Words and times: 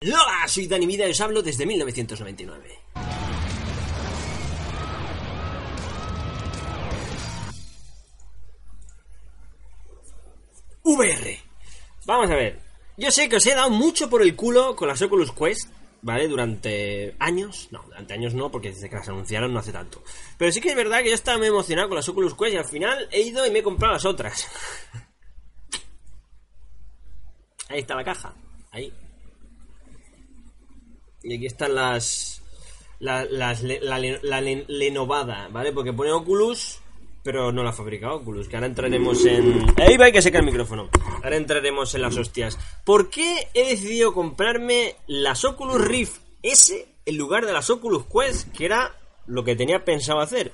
Hola, 0.00 0.46
soy 0.46 0.68
Dani 0.68 0.86
Vida 0.86 1.08
y 1.08 1.10
os 1.10 1.20
hablo 1.20 1.42
desde 1.42 1.66
1999. 1.66 2.78
VR. 10.84 11.40
Vamos 12.06 12.30
a 12.30 12.36
ver. 12.36 12.60
Yo 12.96 13.10
sé 13.10 13.28
que 13.28 13.34
os 13.36 13.46
he 13.46 13.56
dado 13.56 13.70
mucho 13.70 14.08
por 14.08 14.22
el 14.22 14.36
culo 14.36 14.76
con 14.76 14.86
las 14.86 15.02
Oculus 15.02 15.32
Quest, 15.32 15.68
¿vale? 16.02 16.28
Durante 16.28 17.16
años. 17.18 17.66
No, 17.72 17.82
durante 17.82 18.14
años 18.14 18.34
no, 18.34 18.52
porque 18.52 18.70
desde 18.70 18.88
que 18.88 18.94
las 18.94 19.08
anunciaron 19.08 19.52
no 19.52 19.58
hace 19.58 19.72
tanto. 19.72 20.04
Pero 20.36 20.52
sí 20.52 20.60
que 20.60 20.68
es 20.68 20.76
verdad 20.76 21.02
que 21.02 21.08
yo 21.08 21.16
estaba 21.16 21.38
muy 21.38 21.48
emocionado 21.48 21.88
con 21.88 21.96
las 21.96 22.08
Oculus 22.08 22.36
Quest 22.36 22.54
y 22.54 22.56
al 22.56 22.66
final 22.66 23.08
he 23.10 23.22
ido 23.22 23.44
y 23.44 23.50
me 23.50 23.58
he 23.58 23.64
comprado 23.64 23.94
las 23.94 24.04
otras. 24.04 24.46
Ahí 27.68 27.80
está 27.80 27.96
la 27.96 28.04
caja. 28.04 28.32
Ahí. 28.70 28.92
Y 31.22 31.36
aquí 31.36 31.46
están 31.46 31.74
las. 31.74 32.42
La, 33.00 33.24
las, 33.24 33.62
la, 33.62 33.98
la, 33.98 34.40
Lenovada, 34.40 35.48
¿vale? 35.48 35.72
Porque 35.72 35.92
pone 35.92 36.10
Oculus, 36.10 36.80
pero 37.22 37.52
no 37.52 37.62
la 37.62 37.72
fabrica 37.72 38.12
Oculus. 38.12 38.48
Que 38.48 38.56
ahora 38.56 38.68
entraremos 38.68 39.24
en. 39.26 39.66
Ahí 39.78 39.96
va, 39.96 40.10
que 40.10 40.22
seca 40.22 40.38
el 40.38 40.46
micrófono. 40.46 40.88
Ahora 41.22 41.36
entraremos 41.36 41.94
en 41.94 42.02
las 42.02 42.16
hostias. 42.16 42.58
¿Por 42.84 43.10
qué 43.10 43.48
he 43.54 43.68
decidido 43.68 44.14
comprarme 44.14 44.96
las 45.06 45.44
Oculus 45.44 45.86
Rift 45.86 46.20
S 46.42 46.88
en 47.04 47.16
lugar 47.18 47.44
de 47.44 47.52
las 47.52 47.68
Oculus 47.70 48.04
Quest? 48.06 48.50
Que 48.52 48.64
era 48.64 48.96
lo 49.26 49.44
que 49.44 49.56
tenía 49.56 49.84
pensado 49.84 50.20
hacer. 50.20 50.52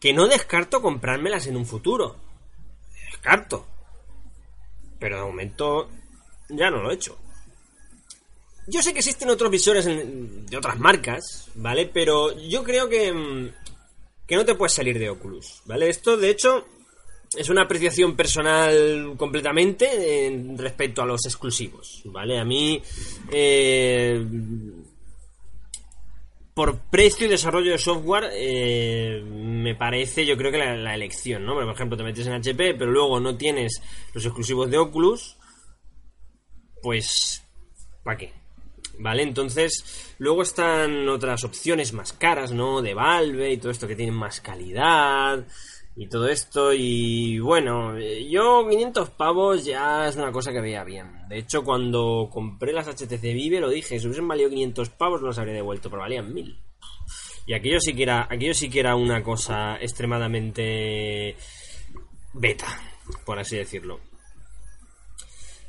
Que 0.00 0.12
no 0.12 0.26
descarto 0.26 0.80
comprármelas 0.80 1.46
en 1.48 1.56
un 1.56 1.66
futuro. 1.66 2.16
Descarto. 3.10 3.66
Pero 4.98 5.18
de 5.18 5.24
momento 5.24 5.90
ya 6.48 6.70
no 6.70 6.82
lo 6.82 6.90
he 6.90 6.94
hecho. 6.94 7.18
Yo 8.68 8.82
sé 8.82 8.92
que 8.92 8.98
existen 8.98 9.30
otros 9.30 9.50
visores 9.50 9.84
de 9.84 10.56
otras 10.56 10.78
marcas, 10.78 11.48
¿vale? 11.54 11.88
Pero 11.92 12.36
yo 12.36 12.64
creo 12.64 12.88
que, 12.88 13.12
mm, 13.12 13.50
que 14.26 14.36
no 14.36 14.44
te 14.44 14.56
puedes 14.56 14.72
salir 14.72 14.98
de 14.98 15.08
Oculus, 15.08 15.62
¿vale? 15.66 15.88
Esto, 15.88 16.16
de 16.16 16.30
hecho, 16.30 16.66
es 17.36 17.48
una 17.48 17.62
apreciación 17.62 18.16
personal 18.16 19.14
completamente 19.16 20.26
en 20.26 20.58
respecto 20.58 21.02
a 21.02 21.06
los 21.06 21.24
exclusivos, 21.26 22.02
¿vale? 22.06 22.38
A 22.40 22.44
mí, 22.44 22.82
eh, 23.30 24.24
por 26.54 26.78
precio 26.90 27.26
y 27.26 27.30
desarrollo 27.30 27.70
de 27.70 27.78
software, 27.78 28.30
eh, 28.32 29.22
me 29.22 29.76
parece, 29.76 30.26
yo 30.26 30.36
creo 30.36 30.50
que 30.50 30.58
la 30.58 30.94
elección, 30.94 31.44
¿no? 31.44 31.54
Por 31.54 31.70
ejemplo, 31.70 31.96
te 31.96 32.02
metes 32.02 32.26
en 32.26 32.32
HP, 32.32 32.74
pero 32.74 32.90
luego 32.90 33.20
no 33.20 33.36
tienes 33.36 33.80
los 34.12 34.24
exclusivos 34.24 34.68
de 34.70 34.78
Oculus, 34.78 35.36
pues, 36.82 37.44
¿para 38.02 38.16
qué? 38.16 38.45
¿Vale? 38.98 39.22
Entonces, 39.22 40.14
luego 40.18 40.42
están 40.42 41.08
otras 41.08 41.44
opciones 41.44 41.92
más 41.92 42.12
caras, 42.12 42.52
¿no? 42.52 42.80
De 42.80 42.94
Valve 42.94 43.52
y 43.52 43.58
todo 43.58 43.70
esto 43.70 43.86
que 43.86 43.96
tienen 43.96 44.14
más 44.14 44.40
calidad 44.40 45.46
y 45.96 46.08
todo 46.08 46.28
esto. 46.28 46.72
Y 46.72 47.38
bueno, 47.38 47.98
yo 47.98 48.66
500 48.68 49.10
pavos 49.10 49.64
ya 49.64 50.08
es 50.08 50.16
una 50.16 50.32
cosa 50.32 50.52
que 50.52 50.60
veía 50.60 50.84
bien. 50.84 51.28
De 51.28 51.38
hecho, 51.38 51.62
cuando 51.64 52.28
compré 52.32 52.72
las 52.72 52.88
HTC 52.88 53.22
Vive 53.22 53.60
lo 53.60 53.70
dije, 53.70 53.98
si 53.98 54.06
hubiesen 54.06 54.28
valido 54.28 54.50
500 54.50 54.90
pavos 54.90 55.20
no 55.20 55.28
los 55.28 55.38
habría 55.38 55.54
devuelto, 55.54 55.90
pero 55.90 56.02
valían 56.02 56.32
1000. 56.32 56.58
Y 57.46 57.54
aquello 57.54 57.80
sí 57.80 57.94
que 57.94 58.02
era, 58.02 58.26
aquello 58.28 58.54
sí 58.54 58.68
que 58.68 58.80
era 58.80 58.96
una 58.96 59.22
cosa 59.22 59.76
extremadamente 59.80 61.36
beta, 62.32 62.66
por 63.24 63.38
así 63.38 63.56
decirlo. 63.56 64.00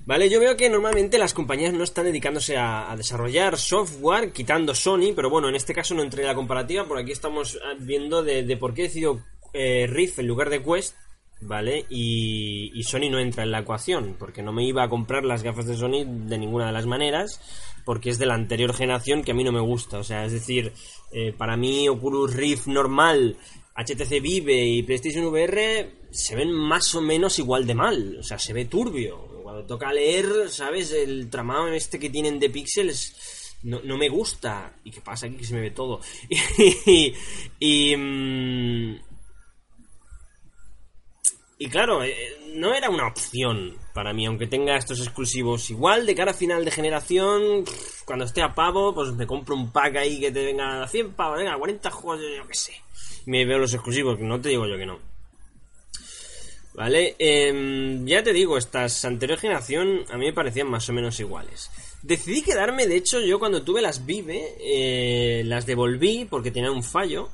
Vale, 0.08 0.30
yo 0.30 0.40
veo 0.40 0.56
que 0.56 0.70
normalmente 0.70 1.18
las 1.18 1.34
compañías 1.34 1.74
no 1.74 1.84
están 1.84 2.06
dedicándose 2.06 2.56
a, 2.56 2.96
desarrollar 2.96 3.58
software, 3.58 4.32
quitando 4.32 4.74
Sony, 4.74 5.12
pero 5.14 5.30
bueno, 5.30 5.50
en 5.50 5.56
este 5.56 5.74
caso 5.74 5.96
no 5.96 6.02
entré 6.02 6.22
en 6.22 6.30
la 6.30 6.34
comparativa, 6.34 6.88
por 6.88 6.98
aquí 6.98 7.12
estamos 7.12 7.60
ah, 7.62 7.76
viendo 7.78 8.24
de, 8.24 8.56
por 8.56 8.74
qué 8.74 8.84
he 8.84 8.86
decidido 8.86 9.20
eh, 9.52 9.86
Riff 9.86 10.18
en 10.20 10.28
lugar 10.28 10.50
de 10.50 10.64
Quest, 10.64 10.96
¿vale? 11.42 11.86
Y, 11.90 12.82
Sony 12.84 13.10
no 13.12 13.20
entra 13.20 13.44
en 13.44 13.52
la 13.52 13.60
ecuación, 13.60 14.16
porque 14.17 14.42
no 14.42 14.54
me 14.54 14.64
iba 14.66 14.82
a 14.82 14.88
comprar 14.88 15.26
las 15.26 15.44
gafas 15.44 15.66
de 15.66 15.76
Sony 15.76 16.06
de 16.06 16.38
ninguna 16.38 16.67
de 16.67 16.72
las 16.72 16.86
maneras, 16.86 17.42
porque 17.84 18.10
es 18.10 18.17
de 18.17 18.28
la 18.28 18.36
anterior 18.36 18.73
generación 18.73 19.23
que 19.23 19.32
a 19.32 19.36
mí 19.36 19.44
no 19.44 19.52
me 19.52 19.60
gusta, 19.60 19.98
o 20.00 20.06
sea, 20.06 20.23
es 20.23 20.32
decir, 20.32 20.72
eh, 21.12 21.34
para 21.34 21.58
mí 21.58 21.90
Oculus 21.90 22.34
Rift 22.34 22.67
normal 22.67 23.36
HTC 23.76 24.22
Vive 24.22 24.67
y 24.67 24.84
PlayStation 24.84 25.26
VR 25.26 26.08
se 26.12 26.38
ven 26.38 26.54
más 26.54 26.96
o 26.96 27.02
menos 27.02 27.40
igual 27.40 27.67
de 27.67 27.76
mal, 27.76 28.17
o 28.22 28.23
sea, 28.23 28.40
se 28.40 28.54
ve 28.54 28.64
turbio 28.64 29.36
toca 29.68 29.94
leer, 29.94 30.50
¿sabes? 30.50 30.92
El 30.92 31.30
tramado 31.30 31.68
este 31.70 32.00
que 32.00 32.10
tienen 32.10 32.40
de 32.40 32.50
píxeles 32.50 33.48
no, 33.64 33.98
me 33.98 34.10
gusta. 34.10 34.74
¿Y 34.84 34.92
qué 34.92 35.02
pasa 35.02 35.28
aquí? 35.28 35.36
Que 35.36 35.46
se 35.46 35.56
me 35.56 35.62
ve 35.62 35.72
todo. 35.72 36.00
y, 37.60 37.96
mm, 37.96 38.96
y, 41.60 41.70
claro, 41.70 42.04
eh, 42.04 42.16
no 42.54 42.74
era 42.74 42.90
una 42.90 43.08
opción 43.08 43.78
para 43.94 44.14
mí, 44.14 44.26
aunque 44.26 44.48
tenga 44.48 44.78
estos 44.78 45.02
exclusivos. 45.02 45.70
Igual, 45.70 46.06
de 46.06 46.16
cara 46.16 46.32
a 46.32 46.36
final 46.36 46.64
de 46.64 46.72
generación, 46.72 47.66
cuando 48.06 48.26
esté 48.26 48.42
a 48.42 48.54
pavo, 48.54 48.94
pues 48.94 49.12
me 49.14 49.28
compro 49.28 49.56
un 49.56 49.72
pack 49.72 49.98
ahí 49.98 50.20
que 50.20 50.32
te 50.32 50.46
venga 50.46 50.84
a 50.84 50.88
100 50.88 51.14
pavos, 51.14 51.40
venga, 51.40 51.58
40 51.58 51.90
juegos, 51.90 52.22
yo 52.38 52.48
qué 52.48 52.54
sé. 52.54 52.74
Me 53.26 53.44
veo 53.46 53.58
los 53.58 53.74
exclusivos, 53.74 54.20
no 54.20 54.40
te 54.40 54.50
digo 54.50 54.68
yo 54.68 54.78
que 54.78 54.86
no. 54.86 55.17
¿Vale? 56.77 57.15
Em, 57.17 58.05
ya 58.05 58.21
te 58.21 58.32
digo, 58.32 58.55
estas 58.55 59.04
anterior 59.04 59.39
generación 59.39 60.05
a 60.11 60.17
mí 60.17 60.27
me 60.27 60.33
parecían 60.33 60.70
más 60.70 60.88
o 60.88 60.93
menos 60.93 61.20
iguales. 61.20 61.71
Decidí 62.04 62.43
quedarme, 62.43 62.86
de 62.86 62.98
hecho, 62.98 63.20
yo 63.20 63.39
cuando 63.39 63.64
tuve 63.64 63.82
las 63.82 64.05
Vive, 64.05 64.55
eh, 64.60 65.42
las 65.43 65.66
devolví 65.66 66.27
porque 66.30 66.52
tenían 66.52 66.73
un 66.73 66.83
fallo. 66.83 67.30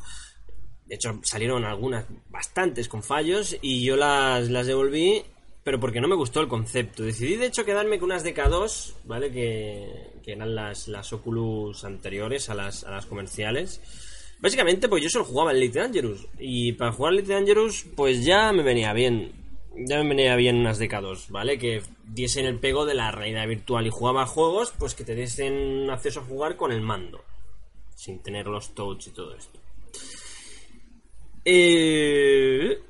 De 0.86 0.96
hecho, 0.96 1.20
salieron 1.24 1.66
algunas, 1.66 2.06
bastantes 2.30 2.88
con 2.88 3.04
fallos, 3.04 3.58
y 3.62 3.84
yo 3.84 3.98
las, 3.98 4.50
las 4.50 4.66
devolví, 4.66 5.24
pero 5.62 5.78
porque 5.78 6.00
no 6.00 6.08
me 6.08 6.16
gustó 6.16 6.40
el 6.40 6.48
concepto. 6.48 7.04
Decidí, 7.04 7.36
de 7.36 7.48
hecho, 7.48 7.66
quedarme 7.66 8.00
con 8.00 8.12
unas 8.12 8.24
DK2, 8.24 8.94
¿vale? 9.04 9.30
Que, 9.30 10.12
que 10.24 10.32
eran 10.32 10.56
las, 10.56 10.88
las 10.88 11.12
Oculus 11.12 11.84
anteriores 11.84 12.50
a 12.50 12.56
las, 12.56 12.86
a 12.86 12.92
las 12.92 13.06
comerciales. 13.08 13.82
Básicamente, 14.44 14.90
pues 14.90 15.02
yo 15.02 15.10
solo 15.10 15.24
jugaba 15.24 15.52
en 15.52 15.58
Elite 15.58 15.80
Dangerous. 15.80 16.28
Y 16.38 16.74
para 16.74 16.92
jugar 16.92 17.14
Elite 17.14 17.32
Dangerous, 17.32 17.86
pues 17.96 18.26
ya 18.26 18.52
me 18.52 18.62
venía 18.62 18.92
bien. 18.92 19.32
Ya 19.74 20.04
me 20.04 20.10
venía 20.10 20.36
bien 20.36 20.58
unas 20.58 20.78
décadas, 20.78 21.30
¿vale? 21.30 21.58
Que 21.58 21.82
diesen 22.04 22.46
el 22.46 22.60
pego 22.60 22.86
de 22.86 22.94
la 22.94 23.10
realidad 23.10 23.48
virtual 23.48 23.88
y 23.88 23.90
jugaba 23.90 24.26
juegos, 24.26 24.74
pues 24.78 24.96
que 24.96 25.06
te 25.06 25.16
diesen 25.16 25.90
acceso 25.90 26.20
a 26.20 26.26
jugar 26.26 26.58
con 26.58 26.74
el 26.74 26.82
mando. 26.82 27.24
Sin 27.96 28.20
tener 28.20 28.48
los 28.48 28.76
touch 28.76 29.08
y 29.08 29.12
todo 29.12 29.34
esto. 29.34 29.60
Eh, 31.46 32.82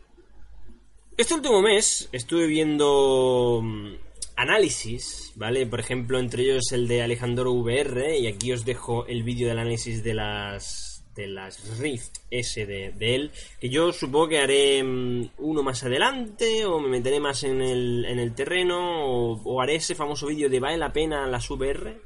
este 1.15 1.33
último 1.35 1.61
mes 1.61 2.09
estuve 2.11 2.47
viendo 2.47 3.61
mm, 3.61 3.93
análisis, 4.37 5.31
¿vale? 5.35 5.67
Por 5.67 5.79
ejemplo, 5.79 6.17
entre 6.17 6.45
ellos 6.45 6.71
el 6.71 6.87
de 6.87 7.03
Alejandro 7.03 7.51
VR, 7.51 8.17
y 8.17 8.25
aquí 8.25 8.51
os 8.51 8.65
dejo 8.65 9.05
el 9.05 9.21
vídeo 9.21 9.49
del 9.49 9.59
análisis 9.59 10.03
de 10.03 10.15
las 10.15 10.92
de 11.15 11.27
las 11.27 11.77
Rift 11.77 12.17
S 12.31 12.65
de, 12.65 12.93
él, 12.99 13.31
que 13.59 13.69
yo 13.69 13.91
supongo 13.91 14.29
que 14.29 14.39
haré 14.39 14.83
mm, 14.83 15.31
uno 15.39 15.63
más 15.63 15.83
adelante, 15.83 16.65
o 16.65 16.79
me 16.79 16.89
meteré 16.89 17.19
más 17.19 17.43
en 17.43 17.61
el, 17.61 18.05
en 18.05 18.19
el 18.19 18.33
terreno, 18.33 19.33
o, 19.33 19.61
haré 19.61 19.75
ese 19.75 19.95
famoso 19.95 20.27
vídeo 20.27 20.49
de 20.49 20.59
¿vale 20.59 20.77
la 20.77 20.93
pena 20.93 21.27
las 21.27 21.49
VR? 21.49 21.97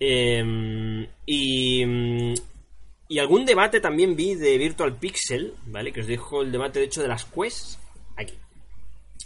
Em, 0.00 1.06
y, 1.26 1.84
mm, 1.84 2.34
y 3.08 3.18
algún 3.18 3.44
debate 3.44 3.80
también 3.80 4.16
vi 4.16 4.34
de 4.34 4.58
Virtual 4.58 4.96
Pixel, 4.96 5.54
¿vale? 5.66 5.92
Que 5.92 6.00
os 6.00 6.06
dejo 6.06 6.42
el 6.42 6.52
debate 6.52 6.78
de 6.78 6.86
hecho 6.86 7.02
de 7.02 7.08
las 7.08 7.24
Quest 7.24 7.78
aquí. 8.16 8.34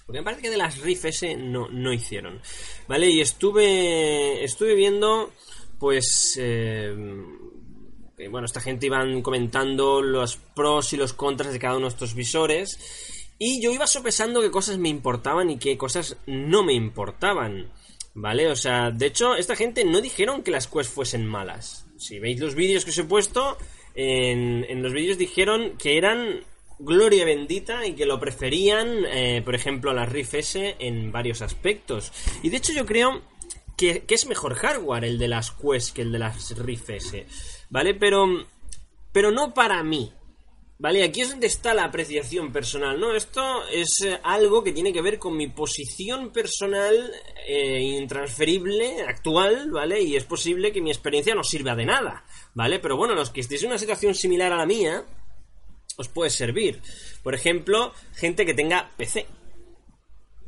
Porque 0.04 0.20
me 0.20 0.24
parece 0.24 0.42
que 0.42 0.50
de 0.50 0.56
las 0.56 0.80
Rift 0.80 1.04
S 1.04 1.36
no, 1.36 1.68
no 1.68 1.92
hicieron. 1.92 2.40
¿Vale? 2.88 3.10
Y 3.10 3.20
estuve, 3.20 4.42
estuve 4.42 4.74
viendo, 4.74 5.32
pues... 5.78 6.36
Eh, 6.40 6.94
bueno, 8.26 8.46
esta 8.46 8.60
gente 8.60 8.86
iban 8.86 9.22
comentando 9.22 10.02
los 10.02 10.36
pros 10.36 10.92
y 10.92 10.96
los 10.96 11.12
contras 11.12 11.52
de 11.52 11.60
cada 11.60 11.76
uno 11.76 11.86
de 11.86 11.92
estos 11.92 12.14
visores. 12.14 12.78
Y 13.38 13.62
yo 13.62 13.70
iba 13.70 13.86
sopesando 13.86 14.40
qué 14.40 14.50
cosas 14.50 14.78
me 14.78 14.88
importaban 14.88 15.50
y 15.50 15.58
qué 15.58 15.78
cosas 15.78 16.16
no 16.26 16.64
me 16.64 16.72
importaban. 16.72 17.70
¿Vale? 18.14 18.50
O 18.50 18.56
sea, 18.56 18.90
de 18.90 19.06
hecho, 19.06 19.36
esta 19.36 19.54
gente 19.54 19.84
no 19.84 20.00
dijeron 20.00 20.42
que 20.42 20.50
las 20.50 20.66
Quest 20.66 20.92
fuesen 20.92 21.24
malas. 21.24 21.86
Si 21.96 22.18
veis 22.18 22.40
los 22.40 22.56
vídeos 22.56 22.84
que 22.84 22.90
os 22.90 22.98
he 22.98 23.04
puesto, 23.04 23.56
en, 23.94 24.82
los 24.82 24.92
vídeos 24.92 25.18
dijeron 25.18 25.76
que 25.78 25.96
eran 25.96 26.40
gloria 26.80 27.24
bendita 27.24 27.86
y 27.86 27.94
que 27.94 28.06
lo 28.06 28.18
preferían, 28.18 29.04
eh, 29.06 29.42
por 29.44 29.54
ejemplo, 29.54 29.92
a 29.92 29.94
las 29.94 30.08
Rift 30.08 30.34
S 30.34 30.76
en 30.80 31.12
varios 31.12 31.42
aspectos. 31.42 32.12
Y 32.42 32.50
de 32.50 32.56
hecho 32.56 32.72
yo 32.72 32.86
creo 32.86 33.22
que, 33.78 34.04
es 34.06 34.26
mejor 34.26 34.54
hardware 34.54 35.04
el 35.04 35.18
de 35.18 35.28
las 35.28 35.52
Quest 35.52 35.94
que 35.94 36.02
el 36.02 36.12
de 36.12 36.18
las 36.18 36.58
Rift. 36.58 36.90
¿Vale? 37.70 37.94
Pero, 37.94 38.26
pero 39.12 39.30
no 39.30 39.54
para 39.54 39.82
mí. 39.82 40.12
Vale, 40.80 41.02
aquí 41.02 41.22
es 41.22 41.30
donde 41.30 41.48
está 41.48 41.74
la 41.74 41.84
apreciación 41.84 42.52
personal, 42.52 43.00
¿no? 43.00 43.12
Esto 43.12 43.66
es 43.66 44.00
eh, 44.04 44.20
algo 44.22 44.62
que 44.62 44.70
tiene 44.72 44.92
que 44.92 45.02
ver 45.02 45.18
con 45.18 45.36
mi 45.36 45.48
posición 45.48 46.30
personal 46.30 47.12
eh, 47.48 47.80
intransferible, 47.80 49.02
actual, 49.02 49.72
¿vale? 49.72 50.00
Y 50.02 50.14
es 50.14 50.22
posible 50.22 50.70
que 50.70 50.80
mi 50.80 50.90
experiencia 50.90 51.34
no 51.34 51.42
sirva 51.42 51.74
de 51.74 51.84
nada, 51.84 52.24
¿vale? 52.54 52.78
Pero 52.78 52.96
bueno, 52.96 53.16
los 53.16 53.30
que 53.30 53.40
estéis 53.40 53.64
en 53.64 53.70
una 53.70 53.78
situación 53.78 54.14
similar 54.14 54.52
a 54.52 54.58
la 54.58 54.66
mía, 54.66 55.04
os 55.96 56.08
puede 56.08 56.30
servir. 56.30 56.80
Por 57.24 57.34
ejemplo, 57.34 57.92
gente 58.14 58.46
que 58.46 58.54
tenga 58.54 58.92
PC, 58.96 59.26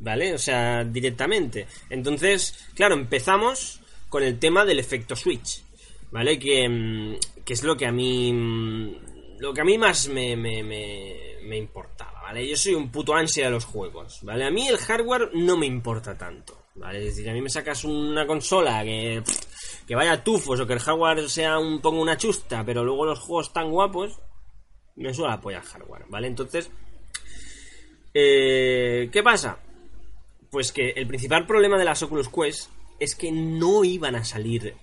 ¿vale? 0.01 0.33
O 0.33 0.37
sea, 0.37 0.83
directamente. 0.83 1.67
Entonces, 1.89 2.67
claro, 2.75 2.95
empezamos 2.95 3.79
con 4.09 4.23
el 4.23 4.39
tema 4.39 4.65
del 4.65 4.79
efecto 4.79 5.15
Switch, 5.15 5.63
¿vale? 6.11 6.37
Que, 6.37 6.67
mm, 6.67 7.43
que 7.45 7.53
es 7.53 7.63
lo 7.63 7.77
que 7.77 7.85
a 7.85 7.91
mí 7.91 8.33
mm, 8.33 9.39
lo 9.39 9.53
que 9.53 9.61
a 9.61 9.63
mí 9.63 9.77
más 9.77 10.07
me, 10.07 10.35
me, 10.35 10.61
me, 10.63 11.57
importaba, 11.57 12.21
¿vale? 12.21 12.47
Yo 12.47 12.55
soy 12.55 12.75
un 12.75 12.91
puto 12.91 13.15
ansia 13.15 13.45
de 13.45 13.51
los 13.51 13.65
juegos, 13.65 14.19
¿vale? 14.21 14.45
A 14.45 14.51
mí 14.51 14.67
el 14.67 14.77
hardware 14.77 15.31
no 15.33 15.57
me 15.57 15.65
importa 15.65 16.15
tanto, 16.15 16.65
¿vale? 16.75 16.99
Es 16.99 17.05
decir, 17.05 17.29
a 17.29 17.33
mí 17.33 17.41
me 17.41 17.49
sacas 17.49 17.83
una 17.83 18.27
consola 18.27 18.83
que, 18.83 19.23
que 19.87 19.95
vaya 19.95 20.23
tufos 20.23 20.59
o 20.59 20.67
que 20.67 20.73
el 20.73 20.79
hardware 20.79 21.27
sea 21.27 21.57
un 21.57 21.81
pongo 21.81 22.01
una 22.01 22.17
chusta, 22.17 22.63
pero 22.63 22.83
luego 22.83 23.05
los 23.05 23.19
juegos 23.19 23.51
tan 23.51 23.71
guapos, 23.71 24.19
me 24.95 25.13
suele 25.13 25.33
apoyar 25.33 25.63
hardware, 25.63 26.05
¿vale? 26.07 26.27
Entonces, 26.27 26.69
eh, 28.13 29.09
¿qué 29.11 29.23
pasa? 29.23 29.57
Pues 30.51 30.73
que 30.73 30.89
el 30.89 31.07
principal 31.07 31.47
problema 31.47 31.77
de 31.77 31.85
las 31.85 32.03
Oculus 32.03 32.27
Quest 32.27 32.69
es 32.99 33.15
que 33.15 33.31
no 33.31 33.85
iban 33.85 34.15
a 34.15 34.25
salir 34.25 34.75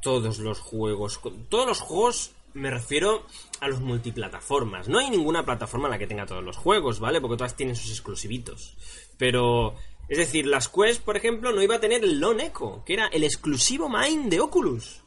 todos 0.00 0.40
los 0.40 0.58
juegos. 0.58 1.20
Todos 1.48 1.64
los 1.64 1.80
juegos 1.80 2.32
me 2.54 2.72
refiero 2.72 3.24
a 3.60 3.68
los 3.68 3.80
multiplataformas. 3.80 4.88
No 4.88 4.98
hay 4.98 5.10
ninguna 5.10 5.44
plataforma 5.44 5.86
en 5.86 5.92
la 5.92 5.98
que 6.00 6.08
tenga 6.08 6.26
todos 6.26 6.42
los 6.42 6.56
juegos, 6.56 6.98
¿vale? 6.98 7.20
Porque 7.20 7.36
todas 7.36 7.54
tienen 7.54 7.76
sus 7.76 7.92
exclusivitos. 7.92 8.76
Pero, 9.16 9.76
es 10.08 10.18
decir, 10.18 10.44
las 10.44 10.68
Quest, 10.68 11.04
por 11.04 11.16
ejemplo, 11.16 11.52
no 11.52 11.62
iba 11.62 11.76
a 11.76 11.80
tener 11.80 12.02
el 12.02 12.18
Lone 12.18 12.46
Echo, 12.46 12.82
que 12.84 12.94
era 12.94 13.06
el 13.06 13.22
exclusivo 13.22 13.88
Mind 13.88 14.28
de 14.28 14.40
Oculus. 14.40 15.02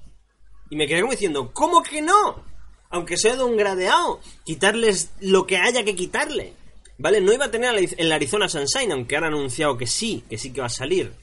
Y 0.69 0.77
me 0.77 0.87
quedé 0.87 1.01
como 1.01 1.11
diciendo, 1.11 1.51
¿cómo 1.51 1.83
que 1.83 2.01
no? 2.01 2.41
Aunque 2.89 3.17
sea 3.17 3.35
de 3.35 3.43
un 3.43 3.57
gradeado, 3.57 4.21
quitarles 4.45 5.11
lo 5.19 5.45
que 5.45 5.57
haya 5.57 5.83
que 5.83 5.93
quitarle. 5.93 6.53
¿Vale? 6.97 7.19
No 7.21 7.33
iba 7.33 7.45
a 7.45 7.51
tener 7.51 7.75
el 7.97 8.11
Arizona 8.11 8.47
Sunshine, 8.47 8.91
aunque 8.91 9.17
han 9.17 9.25
anunciado 9.25 9.77
que 9.77 9.87
sí, 9.87 10.23
que 10.29 10.37
sí 10.37 10.53
que 10.53 10.61
va 10.61 10.67
a 10.67 10.69
salir. 10.69 11.13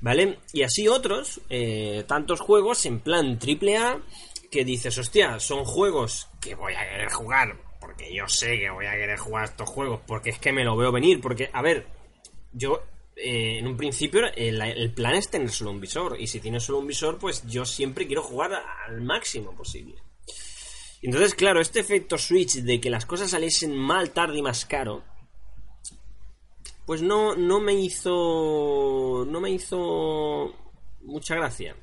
¿Vale? 0.00 0.38
Y 0.52 0.64
así 0.64 0.88
otros, 0.88 1.40
eh, 1.48 2.04
tantos 2.08 2.40
juegos 2.40 2.84
en 2.86 2.98
plan 2.98 3.38
AAA 3.38 4.02
que 4.50 4.64
dices, 4.64 4.98
hostia, 4.98 5.38
son 5.38 5.64
juegos 5.64 6.28
que 6.40 6.56
voy 6.56 6.74
a 6.74 6.88
querer 6.88 7.10
jugar, 7.10 7.56
porque 7.80 8.12
yo 8.14 8.26
sé 8.26 8.58
que 8.58 8.68
voy 8.70 8.86
a 8.86 8.92
querer 8.92 9.18
jugar 9.18 9.44
estos 9.44 9.68
juegos, 9.68 10.00
porque 10.06 10.30
es 10.30 10.38
que 10.38 10.52
me 10.52 10.64
lo 10.64 10.76
veo 10.76 10.90
venir, 10.90 11.20
porque, 11.20 11.50
a 11.52 11.62
ver, 11.62 11.86
yo 12.52 12.82
eh, 13.16 13.58
en 13.58 13.66
un 13.66 13.76
principio 13.76 14.22
el, 14.34 14.92
plan 14.92 15.14
es 15.14 15.30
tener 15.30 15.50
solo 15.50 15.70
un 15.70 15.80
visor, 15.80 16.20
y 16.20 16.26
si 16.26 16.40
tienes 16.40 16.64
solo 16.64 16.80
un 16.80 16.86
visor, 16.88 17.18
pues 17.18 17.46
yo 17.46 17.64
siempre 17.64 18.06
quiero 18.06 18.22
jugar 18.22 18.52
al 18.86 19.00
máximo 19.00 19.54
posible. 19.54 19.94
Entonces, 21.00 21.34
claro, 21.34 21.60
este 21.60 21.80
efecto 21.80 22.18
Switch 22.18 22.56
de 22.56 22.80
que 22.80 22.90
las 22.90 23.06
cosas 23.06 23.30
saliesen 23.30 23.76
mal, 23.76 24.10
tarde 24.10 24.38
y 24.38 24.42
más 24.42 24.66
caro, 24.66 25.02
pues 26.86 27.02
no, 27.02 27.34
no 27.34 27.60
me 27.60 27.74
hizo. 27.74 29.24
No 29.26 29.40
me 29.40 29.50
hizo 29.50 30.54
mucha 31.02 31.34
gracia. 31.34 31.76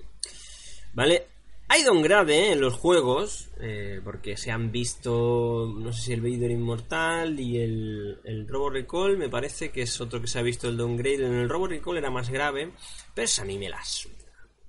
¿Vale? 0.94 1.28
Hay 1.72 1.84
downgrade 1.84 2.34
¿eh? 2.34 2.52
en 2.54 2.62
los 2.62 2.74
juegos, 2.74 3.50
eh, 3.62 4.02
porque 4.04 4.36
se 4.38 4.50
han 4.50 4.72
visto, 4.72 5.72
no 5.78 5.94
sé 5.94 6.02
si 6.02 6.14
el 6.14 6.22
Vader 6.22 6.50
Inmortal 6.50 7.40
y 7.40 7.58
el, 7.58 8.20
el 8.24 8.48
Robo 8.48 8.72
Recall, 8.72 9.20
me 9.20 9.30
parece 9.30 9.70
que 9.70 9.84
es 9.84 10.02
otro 10.02 10.20
que 10.20 10.26
se 10.26 10.40
ha 10.40 10.42
visto 10.42 10.68
el 10.68 10.78
downgrade. 10.78 11.28
En 11.28 11.36
el 11.36 11.48
Robo 11.48 11.68
Recall 11.68 11.98
era 11.98 12.10
más 12.10 12.32
grave, 12.32 12.72
pero 13.14 13.26
eso 13.26 13.44
a 13.44 13.46
mí 13.46 13.60
me 13.60 13.70
la. 13.70 13.80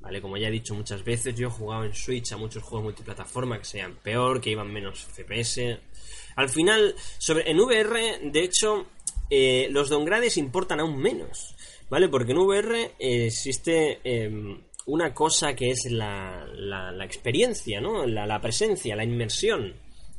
¿Vale? 0.01 0.21
Como 0.21 0.37
ya 0.37 0.49
he 0.49 0.51
dicho 0.51 0.75
muchas 0.75 1.03
veces, 1.03 1.35
yo 1.35 1.49
he 1.49 1.51
jugado 1.51 1.85
en 1.85 1.95
Switch 1.95 2.33
a 2.33 2.37
muchos 2.37 2.63
juegos 2.63 2.85
multiplataforma 2.85 3.59
que 3.59 3.65
sean 3.65 3.97
peor, 4.03 4.39
que 4.39 4.51
iban 4.51 4.71
menos 4.71 5.01
FPS. 5.01 5.79
Al 6.37 6.51
final, 6.51 6.95
sobre, 7.19 7.51
en 7.51 7.61
VR, 7.61 8.21
de 8.31 8.41
hecho, 8.45 8.87
eh, 9.31 9.69
los 9.71 9.89
downgrades 9.89 10.37
importan 10.37 10.81
aún 10.81 10.99
menos. 10.99 11.55
¿Vale? 11.89 12.09
Porque 12.09 12.33
en 12.33 12.39
VR 12.39 12.95
existe 12.99 13.99
em, 14.05 14.61
una 14.87 15.13
cosa 15.13 15.55
que 15.55 15.71
es 15.71 15.91
la, 15.91 16.47
la, 16.55 17.05
experiencia, 17.05 17.81
¿no? 17.81 18.07
La, 18.07 18.41
presencia, 18.41 18.95
la 18.95 19.03
inmersión, 19.03 19.75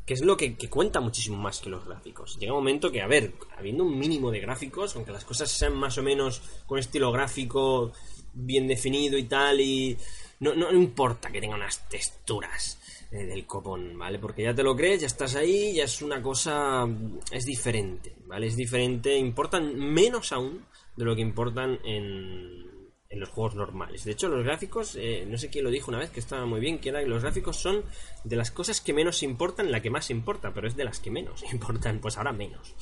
que 0.05 0.13
es 0.13 0.21
lo 0.21 0.35
que, 0.35 0.57
cuenta 0.69 0.99
muchísimo 0.99 1.37
más 1.37 1.61
que 1.61 1.69
los 1.69 1.85
gráficos. 1.85 2.37
Llega 2.39 2.51
un 2.51 2.59
momento 2.59 2.91
que, 2.91 3.01
a 3.01 3.07
ver, 3.07 3.33
habiendo 3.57 3.85
un 3.85 3.97
mínimo 3.97 4.31
de 4.31 4.41
gráficos, 4.41 4.95
aunque 4.95 5.11
las 5.11 5.23
cosas 5.23 5.49
sean 5.49 5.75
más 5.75 5.97
o 5.97 6.03
menos 6.03 6.41
con 6.65 6.77
estilo 6.77 7.11
gráfico 7.11 7.93
bien 8.33 8.67
definido 8.67 9.17
y 9.17 9.23
tal, 9.23 9.61
y 9.61 9.97
no, 10.41 10.53
no 10.53 10.71
importa 10.73 11.31
que 11.31 11.39
tenga 11.39 11.55
unas 11.55 11.87
texturas 11.87 12.80
eh, 13.11 13.25
del 13.25 13.45
copón, 13.45 13.97
¿vale? 13.97 14.19
Porque 14.19 14.43
ya 14.43 14.55
te 14.55 14.63
lo 14.63 14.75
crees, 14.75 15.01
ya 15.01 15.07
estás 15.07 15.35
ahí, 15.35 15.73
ya 15.73 15.83
es 15.83 16.01
una 16.01 16.21
cosa, 16.21 16.87
es 17.31 17.45
diferente, 17.45 18.15
¿vale? 18.25 18.47
Es 18.47 18.55
diferente, 18.55 19.17
importan 19.17 19.75
menos 19.77 20.31
aún 20.31 20.65
de 20.95 21.05
lo 21.05 21.15
que 21.15 21.21
importan 21.21 21.79
en, 21.83 22.71
en 23.11 23.19
los 23.19 23.29
juegos 23.29 23.55
normales. 23.55 24.05
De 24.05 24.13
hecho, 24.13 24.29
los 24.29 24.43
gráficos, 24.43 24.95
eh, 24.95 25.25
no 25.27 25.37
sé 25.37 25.49
quién 25.49 25.65
lo 25.65 25.69
dijo 25.69 25.91
una 25.91 25.99
vez 25.99 26.09
que 26.09 26.21
estaba 26.21 26.45
muy 26.45 26.61
bien, 26.61 26.79
que 26.79 26.89
era 26.89 27.01
que 27.01 27.07
los 27.07 27.21
gráficos 27.21 27.57
son 27.57 27.83
de 28.23 28.35
las 28.37 28.51
cosas 28.51 28.79
que 28.79 28.93
menos 28.93 29.21
importan, 29.23 29.71
la 29.71 29.81
que 29.81 29.89
más 29.89 30.09
importa, 30.09 30.53
pero 30.53 30.67
es 30.67 30.77
de 30.77 30.85
las 30.85 30.99
que 30.99 31.11
menos 31.11 31.43
importan, 31.53 31.99
pues 31.99 32.17
ahora 32.17 32.31
menos. 32.31 32.73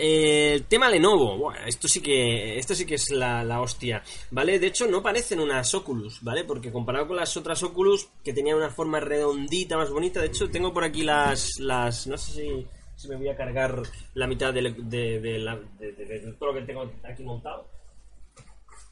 El 0.00 0.64
tema 0.66 0.88
Lenovo, 0.88 1.36
bueno, 1.36 1.66
esto 1.66 1.88
sí 1.88 2.00
que 2.00 2.56
esto 2.56 2.74
sí 2.74 2.86
que 2.86 2.94
es 2.94 3.10
la, 3.10 3.42
la, 3.42 3.60
hostia, 3.60 4.02
¿vale? 4.30 4.58
De 4.58 4.68
hecho, 4.68 4.86
no 4.86 5.02
parecen 5.02 5.40
unas 5.40 5.74
Oculus, 5.74 6.22
¿vale? 6.22 6.44
Porque 6.44 6.70
comparado 6.70 7.08
con 7.08 7.16
las 7.16 7.36
otras 7.36 7.62
Oculus 7.64 8.08
que 8.22 8.32
tenían 8.32 8.56
una 8.56 8.70
forma 8.70 9.00
redondita, 9.00 9.76
más 9.76 9.90
bonita, 9.90 10.20
de 10.20 10.28
hecho, 10.28 10.48
tengo 10.50 10.72
por 10.72 10.84
aquí 10.84 11.02
las, 11.02 11.58
las 11.58 12.06
no 12.06 12.16
sé 12.16 12.32
si, 12.32 12.66
si 12.94 13.08
me 13.08 13.16
voy 13.16 13.28
a 13.28 13.36
cargar 13.36 13.82
la 14.14 14.28
mitad 14.28 14.54
de, 14.54 14.72
de, 14.76 15.20
de 15.20 16.34
todo 16.38 16.52
lo 16.52 16.60
que 16.60 16.66
tengo 16.66 16.90
aquí 17.02 17.24
montado 17.24 17.66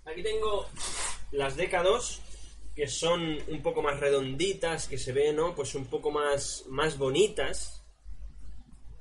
Aquí 0.07 0.23
tengo 0.23 0.67
las 1.33 1.57
DK2 1.57 2.21
que 2.77 2.87
son 2.87 3.39
un 3.49 3.63
poco 3.63 3.83
más 3.83 3.99
redonditas, 3.99 4.87
que 4.87 4.99
se 4.99 5.13
ven, 5.13 5.37
¿no? 5.37 5.55
Pues 5.55 5.75
un 5.75 5.87
poco 5.87 6.11
más, 6.11 6.65
más 6.69 6.99
bonitas. 6.99 7.83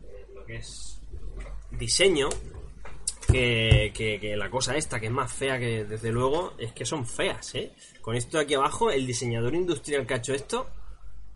Eh, 0.02 0.26
lo 0.34 0.46
que 0.46 0.58
es 0.58 0.95
diseño. 1.78 2.30
Que, 3.28 3.92
que, 3.94 4.38
la 4.38 4.50
cosa 4.50 4.78
esta, 4.78 5.00
que 5.00 5.08
es 5.08 5.12
más 5.12 5.34
fea 5.34 5.60
que 5.60 5.84
desde 5.84 6.12
luego, 6.12 6.54
es 6.58 6.72
que 6.74 6.86
son 6.86 7.06
feas, 7.06 7.56
¿eh? 7.56 7.74
Con 8.00 8.16
esto 8.16 8.38
de 8.38 8.44
aquí 8.44 8.54
abajo, 8.54 8.92
el 8.92 9.06
diseñador 9.06 9.56
industrial 9.56 10.06
que 10.06 10.14
ha 10.14 10.18
hecho 10.18 10.34
esto, 10.34 10.68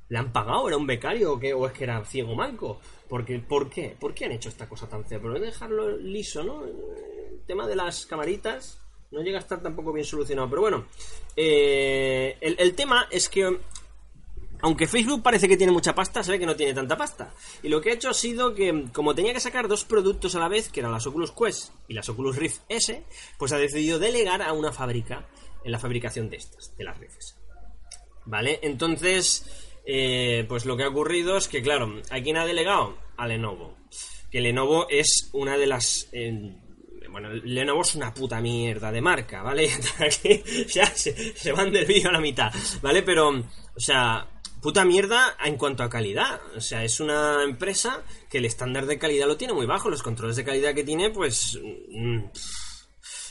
¿le 0.07 0.19
han 0.19 0.31
pagado? 0.31 0.67
¿Era 0.67 0.77
un 0.77 0.85
becario 0.85 1.33
o, 1.33 1.37
o 1.37 1.67
es 1.67 1.73
que 1.73 1.83
era 1.83 2.05
ciego 2.05 2.35
manco? 2.35 2.79
Porque, 3.09 3.39
¿Por 3.39 3.69
qué? 3.69 3.97
¿Por 3.99 4.13
qué 4.13 4.25
han 4.25 4.33
hecho 4.33 4.49
esta 4.49 4.69
cosa 4.69 4.87
tan 4.87 5.03
fea? 5.03 5.19
Pero 5.19 5.39
dejarlo 5.39 5.97
liso, 5.97 6.43
¿no? 6.43 6.63
El 6.63 7.41
tema 7.47 7.67
de 7.67 7.75
las 7.75 8.05
camaritas 8.05 8.79
no 9.11 9.21
llega 9.21 9.37
a 9.37 9.41
estar 9.41 9.61
tampoco 9.61 9.91
bien 9.91 10.05
solucionado. 10.05 10.49
Pero 10.49 10.61
bueno, 10.61 10.85
eh, 11.35 12.37
el, 12.41 12.75
tema 12.75 13.07
es 13.09 13.29
que 13.29 13.59
aunque 14.61 14.87
Facebook 14.87 15.23
parece 15.23 15.47
que 15.47 15.57
tiene 15.57 15.71
mucha 15.71 15.95
pasta, 15.95 16.23
sabe 16.23 16.39
que 16.39 16.45
no 16.45 16.55
tiene 16.55 16.73
tanta 16.73 16.97
pasta. 16.97 17.33
Y 17.63 17.69
lo 17.69 17.81
que 17.81 17.91
ha 17.91 17.93
hecho 17.93 18.09
ha 18.09 18.13
sido 18.13 18.53
que, 18.53 18.85
como 18.93 19.15
tenía 19.15 19.33
que 19.33 19.39
sacar 19.39 19.67
dos 19.67 19.85
productos 19.85 20.35
a 20.35 20.39
la 20.39 20.47
vez, 20.47 20.69
que 20.69 20.81
eran 20.81 20.91
las 20.91 21.07
Oculus 21.07 21.31
Quest 21.31 21.71
y 21.87 21.93
las 21.93 22.09
Oculus 22.09 22.35
Rift 22.35 22.61
S, 22.69 23.03
pues 23.37 23.51
ha 23.51 23.57
decidido 23.57 23.99
delegar 23.99 24.41
a 24.41 24.53
una 24.53 24.71
fábrica 24.71 25.27
en 25.63 25.71
la 25.71 25.79
fabricación 25.79 26.29
de 26.29 26.37
estas, 26.37 26.75
de 26.77 26.83
las 26.83 26.97
Rift 26.97 27.19
¿Vale? 28.25 28.59
Entonces, 28.61 29.45
eh, 29.85 30.45
pues 30.47 30.65
lo 30.65 30.77
que 30.77 30.83
ha 30.83 30.89
ocurrido 30.89 31.37
es 31.37 31.47
que, 31.47 31.61
claro, 31.61 32.01
¿a 32.11 32.21
quién 32.21 32.37
ha 32.37 32.45
delegado? 32.45 32.97
A 33.17 33.27
Lenovo. 33.27 33.75
Que 34.29 34.41
Lenovo 34.41 34.87
es 34.89 35.29
una 35.33 35.57
de 35.57 35.67
las... 35.67 36.09
Eh, 36.11 36.55
bueno, 37.09 37.29
Lenovo 37.33 37.81
es 37.81 37.95
una 37.95 38.13
puta 38.13 38.39
mierda 38.39 38.91
de 38.91 39.01
marca, 39.01 39.41
¿vale? 39.41 39.67
ya 40.67 40.85
se, 40.85 41.51
van 41.51 41.71
del 41.71 41.85
vídeo 41.85 42.09
a 42.09 42.13
la 42.13 42.21
mitad, 42.21 42.53
¿vale? 42.83 43.01
Pero, 43.01 43.29
o 43.29 43.79
sea, 43.79 44.27
puta 44.61 44.85
mierda 44.85 45.35
en 45.43 45.57
cuanto 45.57 45.83
a 45.83 45.89
calidad. 45.89 46.41
O 46.55 46.61
sea, 46.61 46.83
es 46.83 46.99
una 46.99 47.43
empresa 47.43 48.03
que 48.29 48.39
el 48.39 48.45
estándar 48.45 48.85
de 48.85 48.97
calidad 48.97 49.27
lo 49.27 49.37
tiene 49.37 49.53
muy 49.53 49.65
bajo. 49.65 49.89
Los 49.89 50.03
controles 50.03 50.35
de 50.35 50.45
calidad 50.45 50.73
que 50.73 50.83
tiene, 50.83 51.09
pues... 51.09 51.59
Mm, 51.89 52.25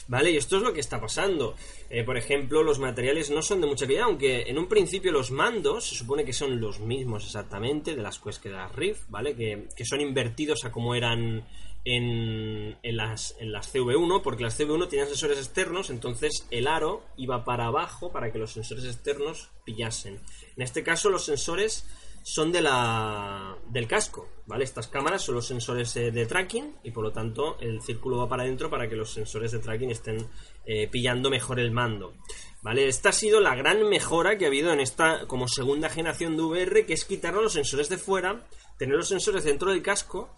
¿Vale? 0.09 0.31
Y 0.31 0.39
esto 0.39 0.57
es 0.57 0.63
lo 0.63 0.73
que 0.73 0.81
está 0.81 0.99
pasando. 0.99 1.55
Eh, 1.91 2.03
por 2.03 2.17
ejemplo, 2.17 2.63
los 2.63 2.79
materiales 2.79 3.31
no 3.31 3.43
son 3.43 3.61
de 3.61 3.67
mucha 3.67 3.85
calidad, 3.85 4.05
aunque 4.05 4.41
en 4.49 4.59
un 4.59 4.67
principio 4.67 5.13
los 5.13 5.31
mandos 5.31 5.87
se 5.87 5.97
supone 5.97 6.25
que 6.25 6.33
son 6.33 6.59
los 6.61 6.81
mismos 6.81 7.27
exactamente 7.27 7.95
de 7.95 8.03
las 8.03 8.19
Quest 8.19 8.43
que 8.43 8.49
de 8.49 8.57
las 8.57 8.75
Rift, 8.75 9.03
¿vale? 9.11 9.37
Que, 9.37 9.69
que 9.77 9.85
son 9.85 10.01
invertidos 10.01 10.65
a 10.65 10.73
como 10.73 10.95
eran 10.95 11.45
en, 11.91 12.77
las, 12.83 13.35
en 13.39 13.51
las 13.51 13.75
CV1, 13.75 14.21
porque 14.21 14.43
las 14.43 14.61
CV1 14.61 14.89
tenían 14.89 15.09
sensores 15.09 15.39
externos, 15.39 15.89
entonces 15.89 16.47
el 16.51 16.67
aro 16.67 17.03
iba 17.17 17.47
para 17.47 17.67
abajo 17.67 18.13
para 18.13 18.31
que 18.31 18.39
los 18.39 18.53
sensores 18.53 18.85
externos 18.85 19.49
pillasen. 19.65 20.21
En 20.57 20.63
este 20.63 20.83
caso 20.83 21.09
los 21.09 21.25
sensores 21.25 21.87
son 22.23 22.53
de 22.53 22.61
la 22.61 23.57
del 23.71 23.89
casco, 23.89 24.29
¿vale? 24.45 24.65
Estas 24.65 24.87
cámaras 24.89 25.23
son 25.23 25.37
los 25.37 25.47
sensores 25.47 25.97
eh, 25.97 26.11
de 26.11 26.27
tracking 26.27 26.77
y 26.83 26.91
por 26.91 27.05
lo 27.05 27.11
tanto 27.11 27.59
el 27.59 27.81
círculo 27.81 28.19
va 28.19 28.29
para 28.29 28.43
adentro 28.43 28.69
para 28.69 28.87
que 28.87 28.97
los 28.97 29.15
sensores 29.15 29.53
de 29.53 29.61
tracking 29.61 29.91
estén 29.91 30.29
eh, 30.67 30.89
pillando 30.89 31.31
mejor 31.31 31.59
el 31.59 31.71
mando. 31.71 32.13
¿Vale? 32.61 32.87
Esta 32.87 33.11
ha 33.11 33.13
sido 33.13 33.41
la 33.41 33.55
gran 33.55 33.89
mejora 33.89 34.37
que 34.37 34.45
ha 34.45 34.49
habido 34.49 34.73
en 34.73 34.81
esta 34.81 35.27
como 35.27 35.49
segunda 35.49 35.89
generación 35.89 36.37
de 36.37 36.43
VR, 36.43 36.85
que 36.85 36.93
es 36.93 37.07
quitar 37.07 37.33
los 37.33 37.55
sensores 37.55 37.89
de 37.89 37.97
fuera, 37.97 38.47
tener 38.77 38.97
los 38.97 39.09
sensores 39.09 39.45
dentro 39.45 39.71
del 39.71 39.81
casco. 39.81 40.35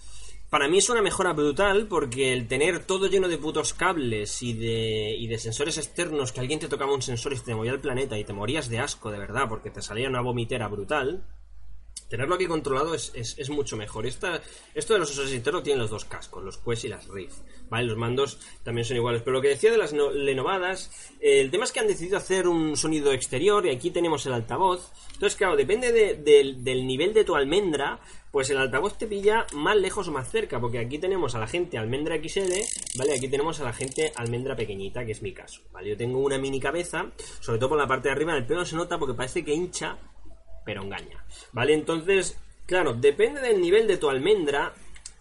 Para 0.50 0.66
mí 0.66 0.78
es 0.78 0.90
una 0.90 1.00
mejora 1.00 1.32
brutal 1.32 1.86
porque 1.86 2.32
el 2.32 2.48
tener 2.48 2.84
todo 2.84 3.06
lleno 3.06 3.28
de 3.28 3.38
putos 3.38 3.72
cables 3.72 4.42
y 4.42 4.52
de, 4.52 5.14
y 5.16 5.28
de 5.28 5.38
sensores 5.38 5.78
externos, 5.78 6.32
que 6.32 6.40
alguien 6.40 6.58
te 6.58 6.66
tocaba 6.66 6.92
un 6.92 7.02
sensor 7.02 7.32
y 7.32 7.38
te 7.38 7.54
movía 7.54 7.70
el 7.70 7.78
planeta 7.78 8.18
y 8.18 8.24
te 8.24 8.32
morías 8.32 8.68
de 8.68 8.80
asco 8.80 9.12
de 9.12 9.20
verdad 9.20 9.48
porque 9.48 9.70
te 9.70 9.80
salía 9.80 10.08
una 10.08 10.22
vomitera 10.22 10.66
brutal, 10.66 11.24
tenerlo 12.10 12.34
aquí 12.34 12.46
controlado 12.46 12.94
es, 12.94 13.50
mucho 13.50 13.76
mejor. 13.76 14.04
Esta, 14.04 14.42
esto 14.74 14.92
de 14.92 14.98
los 14.98 15.08
sensores 15.08 15.32
internos 15.32 15.62
tienen 15.62 15.80
los 15.80 15.90
dos 15.90 16.04
cascos, 16.04 16.42
los 16.42 16.58
Quest 16.58 16.84
y 16.84 16.88
las 16.88 17.06
Rift. 17.06 17.38
¿vale? 17.68 17.86
Los 17.86 17.96
mandos 17.96 18.38
también 18.64 18.84
son 18.84 18.96
iguales. 18.96 19.22
Pero 19.22 19.36
lo 19.36 19.40
que 19.40 19.48
decía 19.48 19.70
de 19.70 19.78
las 19.78 19.92
Lenovadas, 19.92 20.90
eh, 21.20 21.40
el 21.40 21.52
tema 21.52 21.64
es 21.64 21.72
que 21.72 21.78
han 21.78 21.86
decidido 21.86 22.16
hacer 22.16 22.48
un 22.48 22.76
sonido 22.76 23.12
exterior 23.12 23.64
y 23.64 23.70
aquí 23.70 23.92
tenemos 23.92 24.26
el 24.26 24.32
altavoz. 24.32 24.90
Entonces, 25.12 25.36
claro, 25.36 25.56
depende 25.56 25.92
del 25.92 26.86
nivel 26.86 27.14
de 27.14 27.24
tu 27.24 27.36
almendra, 27.36 28.00
pues 28.30 28.50
el 28.50 28.58
altavoz 28.58 28.96
te 28.96 29.06
pilla 29.06 29.46
más 29.54 29.76
lejos 29.76 30.08
o 30.08 30.12
más 30.12 30.30
cerca, 30.30 30.60
porque 30.60 30.78
aquí 30.78 30.98
tenemos 30.98 31.34
a 31.34 31.40
la 31.40 31.46
gente 31.46 31.78
almendra 31.78 32.16
XL, 32.16 32.52
¿vale? 32.96 33.14
Aquí 33.14 33.28
tenemos 33.28 33.60
a 33.60 33.64
la 33.64 33.72
gente 33.72 34.12
almendra 34.14 34.54
pequeñita, 34.54 35.04
que 35.04 35.12
es 35.12 35.22
mi 35.22 35.32
caso, 35.32 35.62
¿vale? 35.72 35.90
Yo 35.90 35.96
tengo 35.96 36.20
una 36.20 36.38
mini 36.38 36.60
cabeza, 36.60 37.10
sobre 37.40 37.58
todo 37.58 37.70
por 37.70 37.78
la 37.78 37.88
parte 37.88 38.08
de 38.08 38.12
arriba 38.12 38.34
del 38.34 38.46
pelo 38.46 38.64
se 38.64 38.76
nota 38.76 38.98
porque 38.98 39.14
parece 39.14 39.44
que 39.44 39.52
hincha 39.52 39.98
pero 40.64 40.82
engaña. 40.82 41.24
¿Vale? 41.52 41.74
Entonces, 41.74 42.38
claro, 42.66 42.94
depende 42.94 43.40
del 43.40 43.60
nivel 43.60 43.86
de 43.86 43.96
tu 43.96 44.08
almendra. 44.08 44.72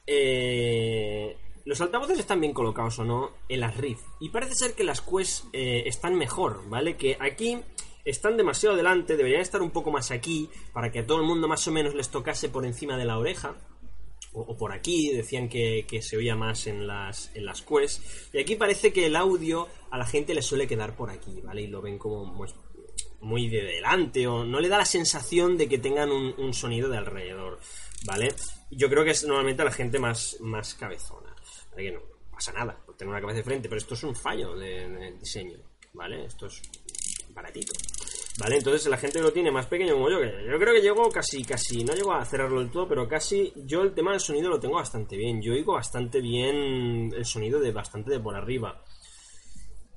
Eh, 0.06 1.38
los 1.66 1.82
altavoces 1.82 2.20
están 2.20 2.42
bien 2.42 2.54
colocados 2.54 3.00
o 3.00 3.04
no 3.04 3.32
en 3.48 3.60
las 3.62 3.78
Rift. 3.78 4.04
Y 4.20 4.30
parece 4.30 4.54
ser 4.56 4.74
que 4.74 4.84
las 4.84 5.02
Quest 5.02 5.46
eh, 5.54 5.84
están 5.86 6.16
mejor, 6.16 6.68
¿vale? 6.70 6.98
Que 6.98 7.18
aquí 7.20 7.62
están 8.10 8.38
demasiado 8.38 8.76
delante, 8.76 9.18
deberían 9.18 9.42
estar 9.42 9.62
un 9.62 9.72
poco 9.72 9.92
más 9.92 10.12
aquí, 10.12 10.50
para 10.74 10.92
que 10.92 11.00
a 11.00 11.06
todo 11.06 11.20
el 11.20 11.28
mundo 11.28 11.48
más 11.48 11.68
o 11.68 11.72
menos 11.72 11.96
les 11.96 12.10
tocase 12.10 12.50
por 12.50 12.66
encima 12.66 12.98
de 12.98 13.06
la 13.06 13.18
oreja. 13.18 13.56
O, 14.32 14.56
por 14.56 14.74
aquí, 14.74 15.12
decían 15.12 15.50
que, 15.50 15.86
se 16.02 16.18
oía 16.18 16.36
más 16.36 16.68
en 16.68 16.86
las, 16.86 17.36
en 17.36 17.46
las 17.46 17.64
Quest. 17.64 18.04
Y 18.34 18.40
aquí 18.40 18.56
parece 18.56 18.94
que 18.94 19.08
el 19.08 19.16
audio 19.16 19.68
a 19.90 19.98
la 19.98 20.06
gente 20.06 20.36
le 20.36 20.44
suele 20.44 20.68
quedar 20.68 20.96
por 20.96 21.10
aquí, 21.10 21.42
¿vale? 21.42 21.64
Y 21.64 21.68
lo 21.68 21.82
ven 21.82 21.98
como 21.98 22.38
pues, 22.38 22.54
muy 23.22 23.50
de 23.50 23.64
delante 23.64 24.28
o 24.28 24.46
no 24.46 24.60
le 24.60 24.70
da 24.70 24.78
la 24.78 24.86
sensación 24.86 25.58
de 25.58 25.68
que 25.68 25.78
tengan 25.78 26.12
un, 26.12 26.54
sonido 26.54 26.90
de 26.90 26.98
alrededor, 26.98 27.60
¿vale? 28.06 28.34
Yo 28.72 28.90
creo 28.90 29.04
que 29.04 29.12
es 29.12 29.26
normalmente 29.26 29.64
la 29.64 29.72
gente 29.72 30.00
más, 30.00 30.38
más 30.40 30.76
cabezona, 30.76 31.36
Que 31.76 31.92
no 31.92 32.02
pasa 32.32 32.54
nada 32.54 32.78
por 32.86 32.96
tener 32.96 33.12
una 33.12 33.22
cabeza 33.22 33.38
de 33.38 33.44
frente, 33.44 33.68
pero 33.68 33.80
esto 33.80 33.96
es 33.96 34.04
un 34.04 34.16
fallo 34.16 34.56
de, 34.56 35.16
diseño, 35.20 35.58
¿vale? 35.94 36.26
Esto 36.26 36.48
es 36.48 36.62
baratito. 37.34 37.74
¿Vale? 38.40 38.58
Entonces 38.58 38.88
la 38.88 38.98
gente 38.98 39.22
lo 39.22 39.34
tiene 39.34 39.52
más 39.52 39.66
pequeño 39.66 39.96
como 39.96 40.10
yo, 40.10 40.20
que 40.20 40.32
yo 40.50 40.58
creo 40.58 40.74
que 40.74 40.82
llego 40.82 41.10
casi, 41.10 41.44
casi, 41.44 41.84
no 41.84 41.94
llego 41.94 42.14
a 42.14 42.24
cerrarlo 42.24 42.62
del 42.62 42.72
todo, 42.72 42.88
pero 42.88 43.08
casi 43.08 43.52
yo 43.66 43.82
el 43.82 43.94
tema 43.94 44.12
del 44.12 44.22
sonido 44.22 44.50
lo 44.50 44.62
tengo 44.62 44.76
bastante 44.76 45.18
bien. 45.18 45.42
Yo 45.42 45.52
oigo 45.52 45.74
bastante 45.74 46.22
bien 46.22 47.14
el 47.14 47.26
sonido 47.26 47.60
de 47.60 47.72
bastante 47.72 48.12
de 48.12 48.20
por 48.22 48.36
arriba. 48.36 48.82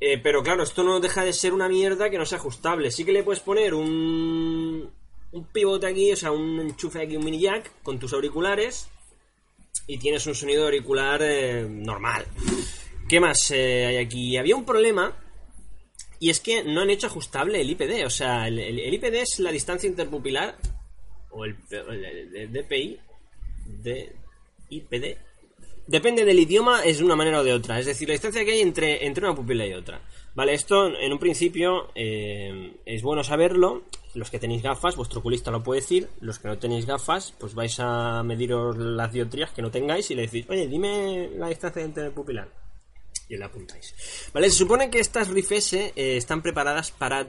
Eh, 0.00 0.18
pero 0.18 0.42
claro, 0.42 0.64
esto 0.64 0.82
no 0.82 0.99
deja 0.99 1.25
de 1.25 1.32
ser 1.32 1.54
una 1.54 1.68
mierda 1.68 2.11
que 2.11 2.18
no 2.18 2.26
sea 2.26 2.38
ajustable. 2.38 2.90
Sí 2.90 3.04
que 3.04 3.12
le 3.12 3.22
puedes 3.22 3.40
poner 3.40 3.75
un, 3.75 4.90
un 5.30 5.44
pivote 5.46 5.87
aquí, 5.87 6.11
o 6.11 6.16
sea, 6.16 6.32
un 6.32 6.58
enchufe 6.58 7.00
aquí, 7.00 7.16
un 7.16 7.25
mini 7.25 7.38
jack 7.38 7.70
con 7.84 8.00
tus 8.00 8.12
auriculares 8.12 8.90
y 9.87 9.99
tienes 9.99 10.26
un 10.26 10.34
sonido 10.34 10.64
auricular 10.64 11.22
eh, 11.22 11.64
normal. 11.68 12.26
¿Qué 13.08 13.20
más 13.20 13.52
eh, 13.52 13.87
hay 13.87 13.96
aquí? 13.99 14.37
Había 14.37 14.56
un 14.56 14.64
problema 14.64 15.16
y 16.23 16.31
es 16.31 16.38
que 16.38 16.62
no 16.62 16.83
han 16.83 16.91
hecho 16.91 17.09
ajustable 17.09 17.61
el 17.61 17.71
IPD. 17.71 18.07
O 18.07 18.11
sea, 18.11 18.47
el, 18.47 18.79
IPD 18.95 19.14
es 19.17 19.41
la 19.41 19.50
distancia 19.50 19.88
interpupilar 19.88 20.57
o 21.31 21.45
el, 21.45 21.57
DPI 21.57 23.00
de 23.83 24.12
IPD 24.69 25.17
Depende 25.88 26.25
del 26.25 26.38
idioma, 26.38 26.85
es 26.85 26.99
de 26.99 27.05
una 27.05 27.17
manera 27.17 27.41
o 27.41 27.45
de 27.45 27.52
otra. 27.52 27.81
Es 27.81 27.87
decir, 27.87 28.07
la 28.07 28.12
distancia 28.12 28.45
que 28.45 28.52
hay 28.52 28.61
entre, 28.61 29.05
entre 29.05 29.26
una 29.26 29.35
pupila 29.35 29.67
y 29.67 29.73
otra. 29.73 30.00
Vale, 30.37 30.55
esto 30.55 30.97
en 30.97 31.12
un 31.12 31.19
principio 31.19 31.91
eh, 31.97 32.76
es 32.87 33.02
bueno 33.02 33.25
saberlo. 33.25 33.83
Los 34.14 34.31
que 34.31 34.38
tenéis 34.38 34.62
gafas, 34.62 34.95
vuestro 34.95 35.19
oculista 35.19 35.50
lo 35.50 35.64
puede 35.64 35.81
decir. 35.81 36.09
Los 36.21 36.38
que 36.38 36.47
no 36.47 36.57
tenéis 36.57 36.87
gafas, 36.87 37.35
pues 37.37 37.55
vais 37.55 37.81
a 37.81 38.23
mediros 38.23 38.76
las 38.76 39.12
dioptrías 39.12 39.50
que 39.50 39.61
no 39.61 39.73
tengáis 39.73 40.09
y 40.12 40.14
le 40.14 40.23
decís, 40.23 40.47
oye, 40.49 40.69
dime 40.69 41.31
la 41.37 41.49
distancia 41.49 41.83
entre 41.83 42.12
pupilar. 42.12 42.62
Y 43.29 43.37
le 43.37 43.45
apuntáis. 43.45 43.95
Vale, 44.33 44.50
se 44.50 44.57
supone 44.57 44.91
que 44.91 45.00
estas 45.00 45.29
RIFS 45.29 45.73
eh, 45.73 45.93
están 45.97 46.43
preparadas 46.43 46.91
para 46.91 47.26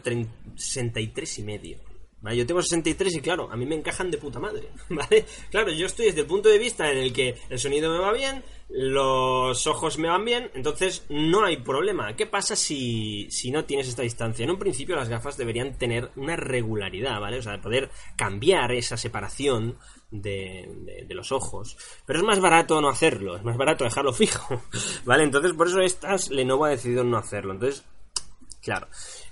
63 0.56 1.40
y 1.40 1.44
medio. 1.44 1.94
Yo 2.32 2.46
tengo 2.46 2.62
63 2.62 3.16
y 3.16 3.22
claro, 3.22 3.52
a 3.52 3.58
mí 3.58 3.66
me 3.66 3.76
encajan 3.76 4.10
de 4.10 4.18
puta 4.18 4.40
madre, 4.40 4.70
¿vale? 4.90 5.26
Claro, 5.52 5.72
yo 5.74 5.86
estoy 5.86 6.06
desde 6.06 6.22
el 6.22 6.28
punto 6.28 6.48
de 6.48 6.58
vista 6.58 6.90
en 6.90 6.98
el 6.98 7.12
que 7.12 7.36
el 7.50 7.60
sonido 7.60 7.92
me 7.92 8.00
va 8.00 8.14
bien, 8.14 8.42
los 8.70 9.68
ojos 9.68 9.98
me 9.98 10.08
van 10.08 10.24
bien, 10.24 10.50
entonces 10.54 11.04
no 11.10 11.44
hay 11.44 11.58
problema. 11.58 12.16
¿Qué 12.16 12.26
pasa 12.26 12.56
si, 12.56 13.30
si 13.30 13.52
no 13.52 13.66
tienes 13.66 13.90
esta 13.90 14.04
distancia? 14.04 14.46
En 14.46 14.52
un 14.52 14.58
principio 14.58 14.96
las 14.96 15.10
gafas 15.10 15.36
deberían 15.36 15.78
tener 15.78 16.12
una 16.16 16.38
regularidad, 16.38 17.20
¿vale? 17.20 17.40
O 17.40 17.42
sea, 17.42 17.62
poder 17.62 17.92
cambiar 18.16 18.72
esa 18.72 18.96
separación 18.96 19.78
de, 20.14 21.04
de, 21.08 21.16
los 21.16 21.32
ojos. 21.32 21.76
Pero 22.06 22.20
es 22.20 22.26
más 22.26 22.40
barato 22.40 22.80
no 22.80 22.90
hacerlo, 22.90 23.36
es 23.36 23.44
más 23.44 23.58
barato 23.58 23.84
dejarlo 23.84 24.14
fijo, 24.14 24.62
¿vale? 25.06 25.24
Entonces 25.24 25.54
por 25.54 25.68
eso 25.68 25.82
estas 25.82 26.30
Lenovo 26.30 26.66
ha 26.66 26.70
decidido 26.70 27.04
no 27.04 27.18
hacerlo. 27.18 27.54
Entonces, 27.54 27.84
claro. 28.62 28.88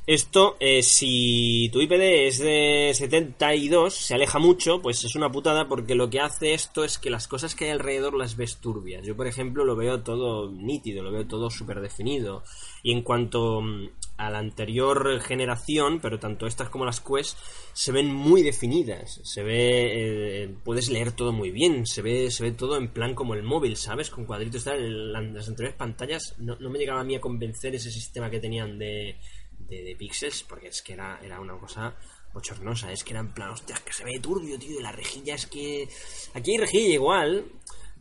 Esto, 0.07 0.57
eh, 0.59 0.81
si 0.81 1.69
tu 1.71 1.79
IPD 1.79 2.27
es 2.27 2.39
de 2.39 2.91
72, 2.95 3.93
se 3.93 4.15
aleja 4.15 4.39
mucho, 4.39 4.81
pues 4.81 5.03
es 5.03 5.15
una 5.15 5.31
putada 5.31 5.67
porque 5.67 5.93
lo 5.93 6.09
que 6.09 6.19
hace 6.19 6.55
esto 6.55 6.83
es 6.83 6.97
que 6.97 7.11
las 7.11 7.27
cosas 7.27 7.53
que 7.53 7.65
hay 7.65 7.71
alrededor 7.71 8.15
las 8.15 8.35
ves 8.35 8.57
turbias. 8.57 9.05
Yo, 9.05 9.15
por 9.15 9.27
ejemplo, 9.27 9.63
lo 9.63 9.75
veo 9.75 10.01
todo 10.01 10.50
nítido, 10.51 11.03
lo 11.03 11.11
veo 11.11 11.27
todo 11.27 11.51
súper 11.51 11.81
definido. 11.81 12.43
Y 12.81 12.93
en 12.93 13.03
cuanto 13.03 13.61
mm, 13.61 13.89
a 14.25 14.30
la 14.30 14.40
anterior 14.40 15.20
generación, 15.22 16.00
pero 16.01 16.20
tanto 16.20 16.48
estas 16.48 16.70
como 16.70 16.86
las 16.86 17.01
Quest, 17.01 17.38
se 17.74 17.92
ven 17.92 18.13
muy 18.13 18.44
definidas. 18.44 19.20
Se 19.24 19.44
ve, 19.44 20.44
eh, 20.44 20.56
puedes 20.63 20.90
leer 20.90 21.12
todo 21.12 21.32
muy 21.32 21.51
bien, 21.51 21.86
se 21.86 22.01
ve, 22.01 22.32
se 22.32 22.44
ve 22.44 22.51
todo 22.51 22.78
en 22.78 22.90
plan 22.90 23.16
como 23.16 23.34
el 23.34 23.44
móvil, 23.44 23.78
¿sabes? 23.78 24.10
Con 24.10 24.25
cuadritos, 24.25 24.68
en 24.68 25.34
las 25.34 25.48
anteriores 25.48 25.78
pantallas 25.78 26.36
no, 26.38 26.56
no 26.60 26.70
me 26.70 26.80
llegaba 26.80 27.01
a 27.01 27.04
mí 27.04 27.16
a 27.16 27.22
convencer 27.22 27.75
ese 27.75 27.92
sistema 27.92 28.30
que 28.30 28.40
tenían 28.40 28.78
de 28.78 29.18
de, 29.68 29.96
píxeles, 29.98 30.44
porque 30.44 30.68
es 30.68 30.82
que 30.82 30.94
era, 30.94 31.20
era 31.24 31.40
una 31.40 31.58
cosa 31.58 31.96
bochornosa, 32.34 32.92
es 32.92 33.04
que 33.04 33.12
era 33.12 33.20
en 33.20 33.34
plan, 33.34 33.51
hostia, 33.51 33.75
que 33.86 33.94
se 33.94 34.04
ve 34.04 34.20
turbio, 34.20 34.58
tío, 34.58 34.80
y 34.80 34.84
la 34.84 34.92
rejilla 34.92 35.36
es 35.36 35.48
que... 35.48 35.88
Aquí 36.34 36.51
hay 36.51 36.58
rejilla 36.58 36.94
igual, 36.94 37.46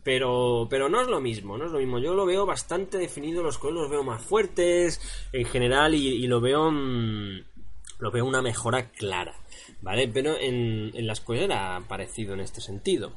pero, 0.03 0.67
pero 0.69 0.89
no 0.89 1.01
es 1.01 1.07
lo 1.07 1.21
mismo, 1.21 1.57
no 1.57 1.65
es 1.65 1.71
lo 1.71 1.79
mismo. 1.79 1.99
Yo 1.99 2.13
lo 2.13 2.25
veo 2.25 2.45
bastante 2.45 2.97
definido, 2.97 3.43
los 3.43 3.57
colores 3.57 3.83
los 3.83 3.91
veo 3.91 4.03
más 4.03 4.21
fuertes 4.21 4.99
en 5.31 5.45
general 5.45 5.93
y, 5.93 6.25
lo 6.27 6.41
veo 6.41 6.71
mm, 6.71 7.43
lo 7.99 8.11
veo 8.11 8.25
una 8.25 8.41
mejora 8.41 8.89
clara, 8.91 9.35
¿vale? 9.81 10.07
Pero 10.07 10.37
en, 10.37 10.91
en 10.93 11.07
la 11.07 11.13
escuela 11.13 11.43
era 11.43 11.83
parecido 11.87 12.33
en 12.33 12.41
este 12.41 12.61
sentido. 12.61 13.13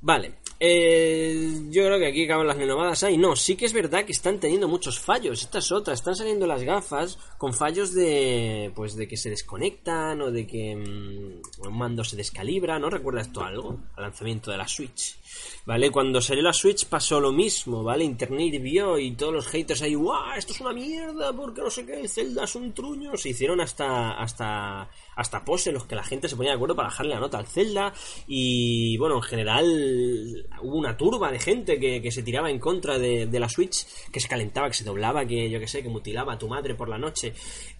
Vale, 0.00 0.34
eh, 0.60 1.64
yo 1.68 1.84
creo 1.84 1.98
que 1.98 2.06
aquí 2.06 2.24
acaban 2.24 2.46
las 2.46 2.56
renovadas 2.56 3.02
ahí. 3.02 3.18
No, 3.18 3.34
sí 3.34 3.56
que 3.56 3.66
es 3.66 3.72
verdad 3.72 4.04
que 4.04 4.12
están 4.12 4.38
teniendo 4.38 4.68
muchos 4.68 5.00
fallos. 5.00 5.42
Estas 5.42 5.72
otras, 5.72 5.98
están 5.98 6.14
saliendo 6.14 6.46
las 6.46 6.62
gafas 6.62 7.18
con 7.38 7.52
fallos 7.52 7.92
de. 7.92 8.72
Pues 8.74 8.94
de 8.96 9.08
que 9.08 9.16
se 9.16 9.30
desconectan 9.30 10.20
o 10.22 10.30
de 10.30 10.46
que 10.46 10.76
mm, 10.76 11.66
un 11.66 11.78
mando 11.78 12.04
se 12.04 12.16
descalibra. 12.16 12.78
¿No 12.78 12.88
recuerdas 12.88 13.26
esto 13.26 13.42
algo? 13.42 13.80
Al 13.96 14.04
lanzamiento 14.04 14.50
de 14.50 14.58
la 14.58 14.68
Switch. 14.68 15.18
¿Vale? 15.66 15.90
Cuando 15.90 16.20
salió 16.20 16.44
la 16.44 16.52
Switch 16.52 16.86
pasó 16.86 17.18
lo 17.18 17.32
mismo, 17.32 17.82
¿vale? 17.82 18.04
Internet 18.04 18.62
vio 18.62 18.98
y 18.98 19.12
todos 19.12 19.32
los 19.32 19.48
haters 19.48 19.82
ahí, 19.82 19.94
¡guau! 19.94 20.36
Esto 20.36 20.52
es 20.52 20.60
una 20.60 20.72
mierda, 20.72 21.32
porque 21.32 21.60
no 21.60 21.70
sé 21.70 21.84
qué, 21.84 22.06
Zelda 22.06 22.44
es 22.44 22.54
un 22.54 22.72
truño. 22.72 23.16
Se 23.16 23.30
hicieron 23.30 23.60
hasta, 23.60 24.12
hasta, 24.12 24.88
hasta 25.16 25.42
en 25.66 25.74
los 25.74 25.86
que 25.86 25.96
la 25.96 26.04
gente 26.04 26.28
se 26.28 26.36
ponía 26.36 26.52
de 26.52 26.56
acuerdo 26.56 26.76
para 26.76 26.88
bajarle 26.88 27.14
la 27.14 27.20
nota 27.20 27.38
al 27.38 27.46
Zelda. 27.46 27.92
Y 28.28 28.96
bueno, 28.98 29.16
en 29.16 29.22
general 29.22 30.46
hubo 30.62 30.76
una 30.76 30.96
turba 30.96 31.32
de 31.32 31.40
gente 31.40 31.80
que, 31.80 32.10
se 32.12 32.22
tiraba 32.22 32.50
en 32.50 32.60
contra 32.60 32.98
de, 32.98 33.28
la 33.40 33.48
Switch, 33.48 33.86
que 34.12 34.20
se 34.20 34.28
calentaba, 34.28 34.68
que 34.68 34.74
se 34.74 34.84
doblaba, 34.84 35.26
que 35.26 35.50
yo 35.50 35.58
que 35.58 35.66
sé, 35.66 35.82
que 35.82 35.88
mutilaba 35.88 36.34
a 36.34 36.38
tu 36.38 36.48
madre 36.48 36.74
por 36.74 36.88
la 36.88 36.98
noche. 36.98 37.32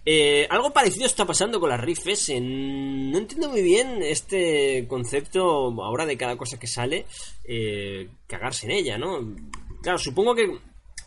Eh, 0.05 0.45
algo 0.49 0.71
parecido 0.71 1.05
está 1.05 1.25
pasando 1.25 1.59
con 1.59 1.69
las 1.69 1.79
Rift 1.79 2.07
S. 2.07 2.39
No 2.39 3.17
entiendo 3.17 3.49
muy 3.49 3.61
bien 3.61 4.01
este 4.01 4.85
concepto 4.87 5.43
ahora 5.81 6.05
de 6.05 6.17
cada 6.17 6.35
cosa 6.37 6.59
que 6.59 6.67
sale. 6.67 7.05
Eh, 7.47 8.09
cagarse 8.27 8.65
en 8.65 8.73
ella, 8.73 8.97
¿no? 8.97 9.35
Claro, 9.81 9.97
supongo 9.97 10.35
que 10.35 10.59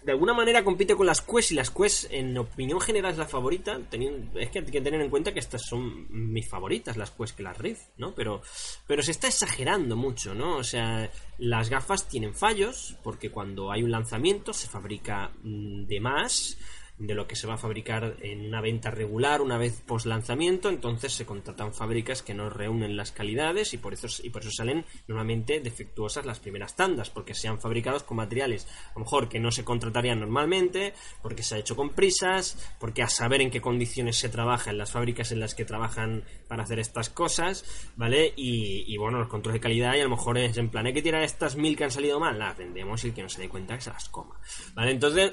de 0.03 0.13
alguna 0.13 0.33
manera 0.33 0.65
compite 0.65 0.97
con 0.97 1.07
las 1.07 1.21
Quest 1.21 1.53
y 1.53 1.55
las 1.55 1.71
Quest 1.71 2.11
en 2.11 2.37
opinión 2.39 2.81
general 2.81 3.13
es 3.13 3.19
la 3.19 3.27
favorita. 3.27 3.79
es 3.93 4.51
que 4.51 4.61
hay 4.61 4.65
que 4.65 4.81
tener 4.81 5.01
en 5.01 5.11
cuenta 5.11 5.33
que 5.33 5.41
estas 5.41 5.63
son 5.63 6.07
mis 6.11 6.49
favoritas, 6.49 6.97
las 6.97 7.11
Quest 7.11 7.37
que 7.37 7.43
las 7.43 7.59
Rift, 7.59 7.83
¿no? 7.99 8.15
Pero, 8.15 8.41
pero 8.87 9.03
se 9.03 9.11
está 9.11 9.29
exagerando 9.29 9.97
mucho, 9.97 10.35
¿no? 10.35 10.57
O 10.57 10.65
sea, 10.65 11.11
las 11.39 11.69
gafas 11.69 12.09
tienen 12.09 12.35
fallos 12.35 12.97
porque 13.03 13.31
cuando 13.31 13.71
hay 13.71 13.83
un 13.83 13.91
lanzamiento 13.91 14.55
se 14.55 14.69
fabrica 14.69 15.33
mm, 15.43 15.85
de 15.85 16.01
más 16.01 16.57
de 17.01 17.15
lo 17.15 17.27
que 17.27 17.35
se 17.35 17.47
va 17.47 17.55
a 17.55 17.59
fabricar 17.59 18.17
en 18.21 18.47
una 18.47 18.61
venta 18.61 18.91
regular 18.91 19.41
una 19.41 19.57
vez 19.57 19.83
post 19.87 20.05
lanzamiento, 20.05 20.69
entonces 20.69 21.15
se 21.15 21.25
contratan 21.25 21.73
fábricas 21.73 22.23
que 22.23 22.35
no 22.35 22.51
reúnen 22.51 22.97
las 22.97 23.11
calidades 23.11 23.73
y 23.73 23.79
por 23.79 23.95
eso 23.95 24.07
y 24.23 24.29
por 24.29 24.43
eso 24.43 24.51
salen 24.51 24.85
normalmente 25.09 25.61
defectuosas 25.61 26.27
las 26.27 26.41
primeras 26.41 26.77
tandas, 26.77 27.09
porque 27.09 27.35
se 27.35 27.49
han 27.49 27.61
fabricados 27.61 28.03
con 28.03 28.19
materiales 28.19 28.69
a 28.91 28.99
lo 28.99 29.05
mejor 29.05 29.29
que 29.29 29.41
no 29.41 29.51
se 29.51 29.65
contratarían 29.65 30.21
normalmente, 30.21 30.93
porque 31.23 31.43
se 31.43 31.55
ha 31.55 31.59
hecho 31.59 31.75
con 31.75 31.91
prisas, 31.91 32.75
porque 32.79 33.03
a 33.03 33.09
saber 33.09 33.41
en 33.41 33.51
qué 33.51 33.63
condiciones 33.63 34.19
se 34.19 34.29
trabaja 34.29 34.71
en 34.71 34.79
las 34.79 34.93
fábricas 34.93 35.33
en 35.33 35.41
las 35.41 35.55
que 35.55 35.65
trabajan 35.65 36.25
para 36.49 36.65
hacer 36.65 36.79
estas 36.81 37.09
cosas, 37.09 37.93
¿vale? 37.97 38.33
Y, 38.37 38.97
bueno, 38.99 39.19
los 39.19 39.29
controles 39.29 39.61
de 39.61 39.63
calidad 39.63 39.95
y 39.95 40.01
a 40.01 40.05
lo 40.05 40.11
mejor 40.11 40.37
es 40.37 40.57
en 40.59 40.69
plan, 40.69 40.85
hay 40.85 40.93
que 40.93 41.03
tirar 41.03 41.23
estas 41.23 41.57
mil 41.57 41.77
que 41.77 41.85
han 41.85 41.91
salido 41.91 42.21
mal, 42.21 42.39
las 42.39 42.59
vendemos 42.59 43.03
y 43.05 43.09
el 43.09 43.15
que 43.15 43.23
no 43.23 43.29
se 43.29 43.41
dé 43.41 43.49
cuenta 43.49 43.77
que 43.77 43.83
se 43.83 43.91
las 43.91 44.09
coma, 44.11 44.39
¿vale? 44.75 44.91
Entonces 44.91 45.33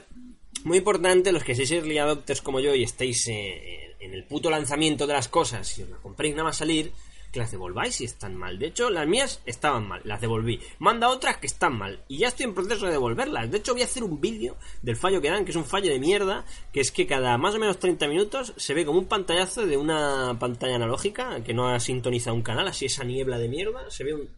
muy 0.66 0.80
importante, 0.80 1.32
los 1.32 1.44
que 1.44 1.56
seáis 1.56 1.72
early 1.72 1.98
adopters 1.98 2.42
como 2.42 2.60
yo 2.60 2.76
y 2.76 2.84
estéis 2.84 3.28
eh, 3.28 3.96
en 4.00 4.14
el 4.14 4.24
puto 4.26 4.50
lanzamiento 4.50 5.08
de 5.08 5.14
las 5.14 5.28
cosas, 5.28 5.68
si 5.68 5.84
os 5.84 5.90
la 5.90 5.98
compréis 5.98 6.36
nada 6.36 6.46
más 6.46 6.58
salir, 6.58 6.92
que 7.32 7.40
las 7.40 7.52
devolváis 7.52 7.96
si 7.96 8.06
están 8.06 8.36
mal. 8.36 8.58
De 8.58 8.68
hecho, 8.68 8.90
las 8.90 9.08
mías 9.08 9.42
estaban 9.46 9.88
mal, 9.88 10.02
las 10.04 10.22
devolví. 10.22 10.60
Manda 10.80 11.10
otras 11.10 11.38
que 11.38 11.48
están 11.48 11.78
mal 11.78 12.04
y 12.08 12.20
ya 12.20 12.30
estoy 12.30 12.46
en 12.46 12.54
proceso 12.54 12.86
de 12.86 12.94
devolverlas. 12.94 13.52
De 13.52 13.58
hecho, 13.58 13.74
voy 13.74 13.82
a 13.82 13.86
hacer 13.86 14.04
un 14.04 14.20
vídeo 14.22 14.56
del 14.82 14.96
fallo 14.96 15.22
que 15.22 15.30
dan, 15.30 15.46
que 15.46 15.52
es 15.52 15.58
un 15.58 15.66
fallo 15.66 15.92
de 15.92 16.00
mierda, 16.00 16.46
que 16.72 16.80
es 16.80 16.92
que 16.92 17.06
cada 17.06 17.38
más 17.38 17.56
o 17.56 17.60
menos 17.60 17.80
30 17.80 18.08
minutos 18.08 18.54
se 18.56 18.74
ve 18.74 18.86
como 18.86 19.00
un 19.00 19.08
pantallazo 19.08 19.66
de 19.66 19.78
una 19.78 20.38
pantalla 20.40 20.76
analógica 20.76 21.44
que 21.44 21.54
no 21.54 21.70
ha 21.70 21.80
sintonizado 21.80 22.36
un 22.36 22.44
canal, 22.44 22.68
así 22.68 22.86
esa 22.86 23.04
niebla 23.04 23.38
de 23.38 23.50
mierda, 23.50 23.90
se 23.90 24.04
ve 24.04 24.14
un 24.14 24.30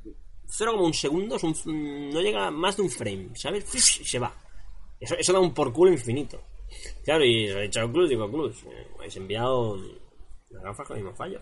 0,1 0.49 0.93
segundos, 0.93 1.43
no 1.43 2.21
llega 2.21 2.49
más 2.49 2.77
de 2.77 2.81
un 2.81 2.89
frame, 2.89 3.29
¿sabes? 3.35 3.65
Y 3.75 3.79
se 4.05 4.19
va. 4.19 4.33
Eso, 4.99 5.33
da 5.33 5.39
un 5.39 5.53
por 5.53 5.71
culo 5.71 5.91
infinito. 5.91 6.41
Claro, 7.03 7.23
y 7.23 7.47
he 7.47 7.61
dicho 7.61 7.91
Club, 7.91 8.07
digo 8.07 8.29
Club, 8.29 8.53
habéis 8.97 9.15
enviado 9.15 9.77
las 10.49 10.63
gafas 10.63 10.87
con 10.87 10.97
el 10.97 11.03
mismo 11.03 11.17
fallo. 11.17 11.41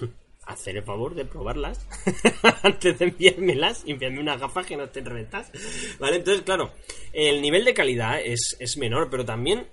Hacer 0.46 0.76
el 0.76 0.82
favor 0.82 1.14
de 1.14 1.24
probarlas 1.24 1.86
antes 2.62 2.98
de 2.98 3.06
enviármelas 3.06 3.82
y 3.86 3.92
enviarme 3.92 4.20
unas 4.20 4.38
gafas 4.38 4.66
que 4.66 4.76
no 4.76 4.84
estén 4.84 5.06
reventadas. 5.06 5.50
Vale, 5.98 6.16
entonces, 6.16 6.42
claro, 6.42 6.72
el 7.14 7.40
nivel 7.40 7.64
de 7.64 7.72
calidad 7.72 8.20
es, 8.20 8.54
es 8.58 8.76
menor, 8.76 9.08
pero 9.08 9.24
también 9.24 9.66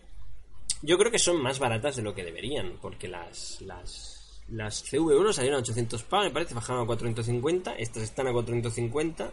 yo 0.81 0.97
creo 0.97 1.11
que 1.11 1.19
son 1.19 1.41
más 1.41 1.59
baratas 1.59 1.97
de 1.97 2.03
lo 2.03 2.15
que 2.15 2.23
deberían, 2.23 2.77
porque 2.81 3.09
las, 3.09 3.59
las, 3.61 4.41
las 4.47 4.85
CV1 4.85 5.33
salieron 5.33 5.57
a 5.57 5.61
800 5.61 6.03
pavos, 6.03 6.27
me 6.27 6.31
parece, 6.31 6.53
bajaron 6.53 6.83
a 6.83 6.87
450, 6.87 7.75
estas 7.75 8.03
están 8.03 8.27
a 8.27 8.31
450 8.31 9.31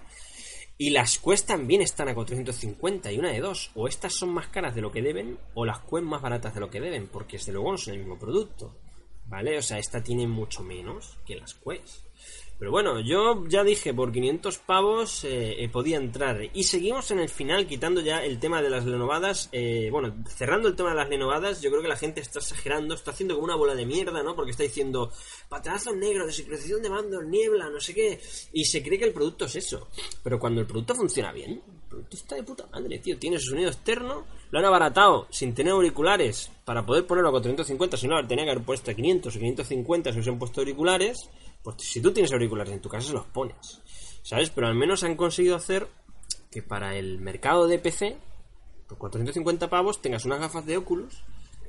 y 0.81 0.91
las 0.91 1.19
Quest 1.19 1.49
también 1.49 1.83
están 1.83 2.09
a 2.09 2.15
450 2.15 3.11
y 3.11 3.19
una 3.19 3.33
de 3.33 3.41
dos. 3.41 3.73
O 3.75 3.89
estas 3.89 4.15
son 4.15 4.31
más 4.31 4.47
caras 4.47 4.77
de 4.77 4.81
lo 4.81 4.93
que 4.93 5.03
deben 5.03 5.37
o 5.55 5.67
las 5.67 5.81
Quest 5.81 6.05
más 6.05 6.23
baratas 6.23 6.55
de 6.55 6.61
lo 6.61 6.71
que 6.71 6.81
deben, 6.81 7.09
porque 7.09 7.37
desde 7.37 7.53
luego 7.53 7.73
no 7.73 7.79
son 7.79 7.95
el 7.95 8.01
mismo 8.01 8.17
producto. 8.17 8.77
¿Vale? 9.29 9.59
O 9.59 9.63
sea, 9.63 9.79
esta 9.79 10.03
tiene 10.03 10.27
mucho 10.27 10.63
menos 10.63 11.19
que 11.27 11.37
las 11.37 11.55
Quest. 11.55 12.09
Pero 12.59 12.73
bueno, 12.73 12.99
yo 12.99 13.47
ya 13.47 13.63
dije, 13.63 13.95
por 13.95 14.11
500 14.11 14.59
pavos 14.59 15.23
eh, 15.23 15.63
eh, 15.63 15.69
podía 15.69 15.97
entrar. 15.97 16.41
Y 16.53 16.65
seguimos 16.65 17.09
en 17.13 17.21
el 17.21 17.29
final, 17.29 17.69
quitando 17.69 18.01
ya 18.01 18.25
el 18.25 18.41
tema 18.41 18.61
de 18.61 18.69
las 18.69 18.85
renovadas. 18.85 19.49
Eh, 19.53 19.91
bueno, 19.93 20.13
cerrando 20.27 20.67
el 20.67 20.75
tema 20.75 20.91
de 20.91 20.97
las 20.97 21.09
renovadas, 21.09 21.61
yo 21.61 21.71
creo 21.71 21.83
que 21.83 21.89
la 21.89 21.97
gente 21.97 22.21
está 22.21 22.41
exagerando, 22.41 22.95
está 22.95 23.13
haciendo 23.13 23.37
como 23.37 23.45
una 23.45 23.55
bola 23.55 23.77
de 23.77 23.87
mierda, 23.87 24.25
¿no? 24.25 24.35
Porque 24.35 24.51
está 24.51 24.65
diciendo, 24.65 25.13
paterazo 25.49 25.95
negro, 25.95 26.27
desincronización 26.27 26.83
de 26.83 26.91
mando, 26.91 27.23
niebla, 27.23 27.71
no 27.71 27.79
sé 27.79 27.95
qué. 27.95 28.21
Y 28.53 28.65
se 28.65 28.83
cree 28.83 28.99
que 28.99 29.05
el 29.05 29.13
producto 29.13 29.45
es 29.45 29.55
eso. 29.55 29.87
Pero 30.25 30.41
cuando 30.41 30.61
el 30.61 30.67
producto 30.67 30.97
funciona 30.97 31.31
bien, 31.31 31.63
está 32.11 32.37
de 32.37 32.43
puta 32.43 32.67
madre, 32.73 32.99
tío. 32.99 33.19
Tiene 33.19 33.39
su 33.39 33.51
sonido 33.51 33.69
externo, 33.69 34.25
lo 34.51 34.59
han 34.59 34.65
abaratado 34.65 35.27
sin 35.31 35.55
tener 35.55 35.73
auriculares 35.73 36.51
para 36.65 36.85
poder 36.85 37.07
ponerlo 37.07 37.29
a 37.31 37.33
450, 37.33 37.97
si 37.97 38.09
no, 38.09 38.27
tenía 38.27 38.45
que 38.45 38.51
haber 38.53 38.65
puesto 38.65 38.91
a 38.91 38.95
500 38.95 39.35
o 39.35 39.39
550 39.39 40.13
si 40.13 40.29
han 40.29 40.39
puesto 40.39 40.61
auriculares. 40.61 41.29
Pues 41.63 41.77
si 41.81 42.01
tú 42.01 42.13
tienes 42.13 42.33
auriculares 42.33 42.73
en 42.73 42.81
tu 42.81 42.89
casa, 42.89 43.09
se 43.09 43.13
los 43.15 43.27
pones. 43.27 43.81
¿Sabes? 44.23 44.51
Pero 44.51 44.67
al 44.67 44.75
menos 44.75 45.05
han 45.05 45.17
conseguido 45.17 45.57
hacer 45.57 45.89
que 46.51 46.63
para 46.63 46.97
el 46.97 47.19
mercado 47.19 47.67
de 47.67 47.79
PC, 47.79 48.17
por 48.89 48.99
450 48.99 49.69
pavos, 49.69 50.01
tengas 50.01 50.25
unas 50.25 50.41
gafas 50.41 50.65
de 50.67 50.77
Oculus 50.77 51.25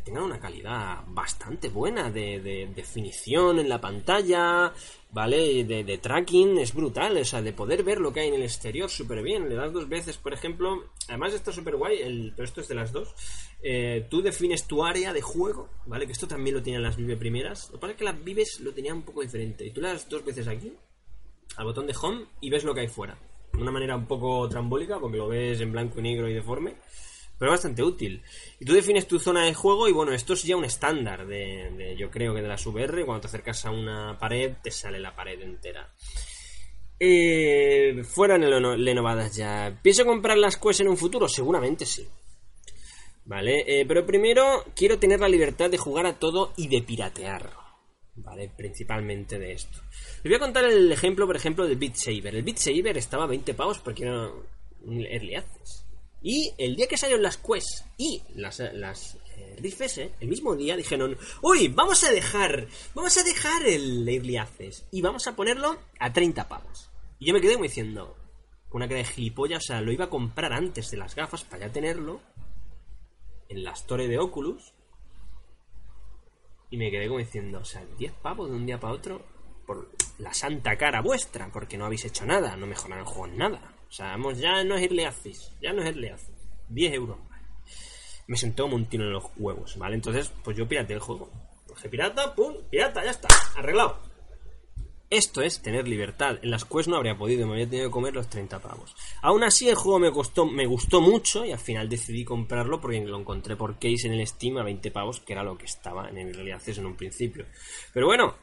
tengan 0.09 0.23
una 0.23 0.39
calidad 0.39 1.03
bastante 1.05 1.69
buena 1.69 2.09
de, 2.09 2.67
definición 2.73 3.59
en 3.59 3.69
la 3.69 3.79
pantalla, 3.79 4.73
¿vale? 5.11 5.63
De, 5.63 5.97
tracking, 5.99 6.57
es 6.57 6.73
brutal, 6.73 7.15
o 7.17 7.23
sea, 7.23 7.43
de 7.43 7.53
poder 7.53 7.83
ver 7.83 7.99
lo 7.99 8.11
que 8.11 8.21
hay 8.21 8.29
en 8.29 8.33
el 8.33 8.41
exterior 8.41 8.89
súper 8.89 9.21
bien. 9.21 9.47
Le 9.47 9.53
das 9.53 9.71
dos 9.71 9.87
veces, 9.87 10.17
por 10.17 10.33
ejemplo, 10.33 10.85
además 11.07 11.35
está 11.35 11.51
súper 11.51 11.75
guay, 11.75 12.33
pero 12.35 12.43
esto 12.43 12.61
es 12.61 12.67
de 12.67 12.73
las 12.73 12.91
dos. 12.91 13.13
Eh, 13.61 14.07
tú 14.09 14.23
defines 14.23 14.65
tu 14.65 14.83
área 14.83 15.13
de 15.13 15.21
juego, 15.21 15.69
¿vale? 15.85 16.07
Que 16.07 16.13
esto 16.13 16.27
también 16.27 16.55
lo 16.55 16.63
tienen 16.63 16.81
las 16.81 16.97
Vive 16.97 17.15
primeras. 17.15 17.67
Lo 17.67 17.73
que 17.73 17.81
pasa 17.81 17.91
es 17.91 17.97
que 17.99 18.05
las 18.05 18.23
Vives 18.23 18.59
lo 18.61 18.73
tenían 18.73 18.97
un 18.97 19.03
poco 19.03 19.21
diferente. 19.21 19.63
Y 19.63 19.69
tú 19.69 19.79
le 19.79 19.89
das 19.89 20.09
dos 20.09 20.25
veces 20.25 20.47
aquí, 20.47 20.73
al 21.55 21.65
botón 21.65 21.85
de 21.85 21.95
Home, 22.01 22.25
y 22.41 22.49
ves 22.49 22.63
lo 22.63 22.73
que 22.73 22.81
hay 22.81 22.87
fuera. 22.87 23.15
De 23.53 23.61
una 23.61 23.71
manera 23.71 23.95
un 23.95 24.07
poco 24.07 24.49
trambólica, 24.49 24.99
porque 24.99 25.17
lo 25.17 25.27
ves 25.27 25.61
en 25.61 25.71
blanco 25.71 25.99
y 25.99 26.01
negro 26.01 26.27
y 26.27 26.33
deforme. 26.33 26.77
Pero 27.39 27.51
bastante 27.51 27.81
útil. 27.81 28.21
Y 28.59 28.65
tú 28.65 28.73
defines 28.73 29.07
tu 29.07 29.17
zona 29.17 29.45
de 29.45 29.53
juego 29.53 29.87
y 29.87 29.93
bueno, 29.93 30.11
esto 30.11 30.33
es 30.33 30.43
ya 30.43 30.57
un 30.57 30.65
estándar 30.65 31.25
de, 31.25 31.95
yo 31.97 32.11
creo 32.11 32.35
que 32.35 32.41
de 32.41 32.49
las 32.49 32.65
VR. 32.67 33.05
Cuando 33.05 33.21
te 33.21 33.27
acercas 33.27 33.65
a 33.65 33.71
una 33.71 34.17
pared, 34.19 34.53
te 34.61 34.71
sale 34.71 34.99
la 34.99 35.15
pared 35.15 35.41
entera. 35.41 35.89
Eh, 36.99 38.03
fuera 38.03 38.35
en 38.35 38.83
Lenovadas 38.83 39.33
ya. 39.37 39.79
¿Pienso 39.81 40.05
comprar 40.05 40.37
las 40.37 40.57
Quest 40.57 40.81
en 40.81 40.89
un 40.89 40.97
futuro? 40.97 41.29
Seguramente 41.29 41.85
sí. 41.85 42.05
¿Vale? 43.23 43.63
Eh, 43.65 43.85
pero 43.87 44.05
primero 44.05 44.65
quiero 44.75 44.99
tener 44.99 45.21
la 45.21 45.29
libertad 45.29 45.69
de 45.69 45.77
jugar 45.77 46.05
a 46.07 46.19
todo 46.19 46.51
y 46.57 46.67
de 46.67 46.81
piratear. 46.81 47.51
¿Vale? 48.15 48.51
Principalmente 48.57 49.39
de 49.39 49.53
esto. 49.53 49.79
Les 50.23 50.31
voy 50.31 50.35
a 50.35 50.39
contar 50.39 50.65
el 50.65 50.91
ejemplo, 50.91 51.25
por 51.25 51.37
ejemplo, 51.37 51.65
del 51.65 51.77
Beat 51.77 51.95
Saber. 51.95 52.35
El 52.35 52.43
Beat 52.43 52.57
Saber 52.57 52.97
estaba 52.97 53.23
a 53.23 53.27
20 53.27 53.53
pavos 53.53 53.79
porque 53.79 54.03
era 54.03 54.29
un 54.81 55.05
early 55.05 55.35
access. 55.35 55.78
Y 56.21 56.53
el 56.57 56.75
día 56.75 56.87
que 56.87 56.97
salieron 56.97 57.23
las 57.23 57.37
quests 57.37 57.85
y 57.97 58.21
las, 58.35 58.59
las 58.73 59.15
eh, 59.37 59.55
eh, 59.61 60.11
el 60.19 60.27
mismo 60.27 60.55
día 60.55 60.75
dijeron, 60.75 61.17
uy, 61.41 61.69
vamos 61.69 62.03
a 62.03 62.11
dejar, 62.11 62.67
vamos 62.93 63.17
a 63.17 63.23
dejar 63.23 63.65
el 63.65 64.07
early 64.07 64.37
access 64.37 64.85
y 64.91 65.01
vamos 65.01 65.27
a 65.27 65.35
ponerlo 65.35 65.77
a 65.99 66.11
30 66.11 66.47
pavos. 66.49 66.89
Y 67.19 67.27
yo 67.27 67.33
me 67.33 67.41
quedé 67.41 67.53
como 67.53 67.63
diciendo, 67.63 68.17
una 68.71 68.87
cara 68.87 68.99
de 68.99 69.05
gilipollas, 69.05 69.63
o 69.63 69.67
sea, 69.67 69.81
lo 69.81 69.91
iba 69.91 70.05
a 70.05 70.09
comprar 70.09 70.53
antes 70.53 70.91
de 70.91 70.97
las 70.97 71.15
gafas 71.15 71.43
para 71.43 71.67
ya 71.67 71.71
tenerlo 71.71 72.21
en 73.47 73.63
la 73.63 73.71
store 73.71 74.07
de 74.07 74.19
Oculus 74.19 74.73
y 76.69 76.77
me 76.77 76.91
quedé 76.91 77.07
como 77.07 77.19
diciendo, 77.19 77.59
o 77.59 77.65
sea, 77.65 77.83
10 77.97 78.13
pavos 78.13 78.49
de 78.49 78.55
un 78.55 78.65
día 78.65 78.79
para 78.79 78.93
otro 78.93 79.25
por 79.65 79.89
la 80.19 80.33
santa 80.33 80.77
cara 80.77 81.01
vuestra, 81.01 81.49
porque 81.51 81.77
no 81.77 81.85
habéis 81.85 82.05
hecho 82.05 82.25
nada, 82.25 82.55
no 82.57 82.67
mejoraron 82.67 83.05
el 83.05 83.11
juego 83.11 83.27
en 83.27 83.37
nada. 83.37 83.73
O 83.89 83.91
sea, 83.91 84.11
vamos, 84.11 84.37
ya 84.37 84.63
no 84.63 84.75
es 84.75 84.83
Early 84.83 85.03
Access, 85.03 85.51
ya 85.61 85.73
no 85.73 85.81
es 85.81 85.87
Early 85.87 86.09
Access. 86.09 86.35
10 86.69 86.93
euros 86.93 87.17
Me 88.27 88.37
sentó 88.37 88.67
un 88.67 88.85
tiro 88.85 89.05
en 89.05 89.13
los 89.13 89.25
huevos, 89.37 89.75
¿vale? 89.77 89.95
Entonces, 89.95 90.31
pues 90.43 90.55
yo 90.55 90.67
pirateé 90.67 90.95
el 90.95 91.01
juego. 91.01 91.31
Dije 91.67 91.89
pirata, 91.89 92.35
pum, 92.35 92.53
pirata, 92.69 93.03
ya 93.03 93.11
está, 93.11 93.27
arreglado. 93.55 93.99
Esto 95.09 95.41
es 95.41 95.63
tener 95.63 95.87
libertad. 95.87 96.37
En 96.43 96.51
las 96.51 96.65
quests 96.65 96.87
no 96.87 96.97
habría 96.97 97.17
podido, 97.17 97.47
me 97.47 97.53
habría 97.53 97.67
tenido 97.67 97.89
que 97.89 97.93
comer 97.93 98.13
los 98.13 98.29
30 98.29 98.59
pavos. 98.59 98.95
Aún 99.23 99.43
así, 99.43 99.67
el 99.67 99.73
juego 99.73 99.97
me 99.97 100.11
costó, 100.11 100.45
me 100.45 100.67
gustó 100.67 101.01
mucho 101.01 101.43
y 101.43 101.51
al 101.51 101.57
final 101.57 101.89
decidí 101.89 102.23
comprarlo 102.23 102.79
porque 102.79 103.01
lo 103.01 103.19
encontré 103.19 103.55
por 103.55 103.79
case 103.79 104.05
en 104.05 104.13
el 104.13 104.27
Steam 104.27 104.57
a 104.57 104.63
20 104.63 104.91
pavos, 104.91 105.19
que 105.21 105.33
era 105.33 105.41
lo 105.41 105.57
que 105.57 105.65
estaba 105.65 106.09
en 106.09 106.19
el 106.19 106.51
acceso 106.53 106.81
en 106.81 106.87
un 106.87 106.95
principio. 106.95 107.47
Pero 107.91 108.05
bueno, 108.05 108.35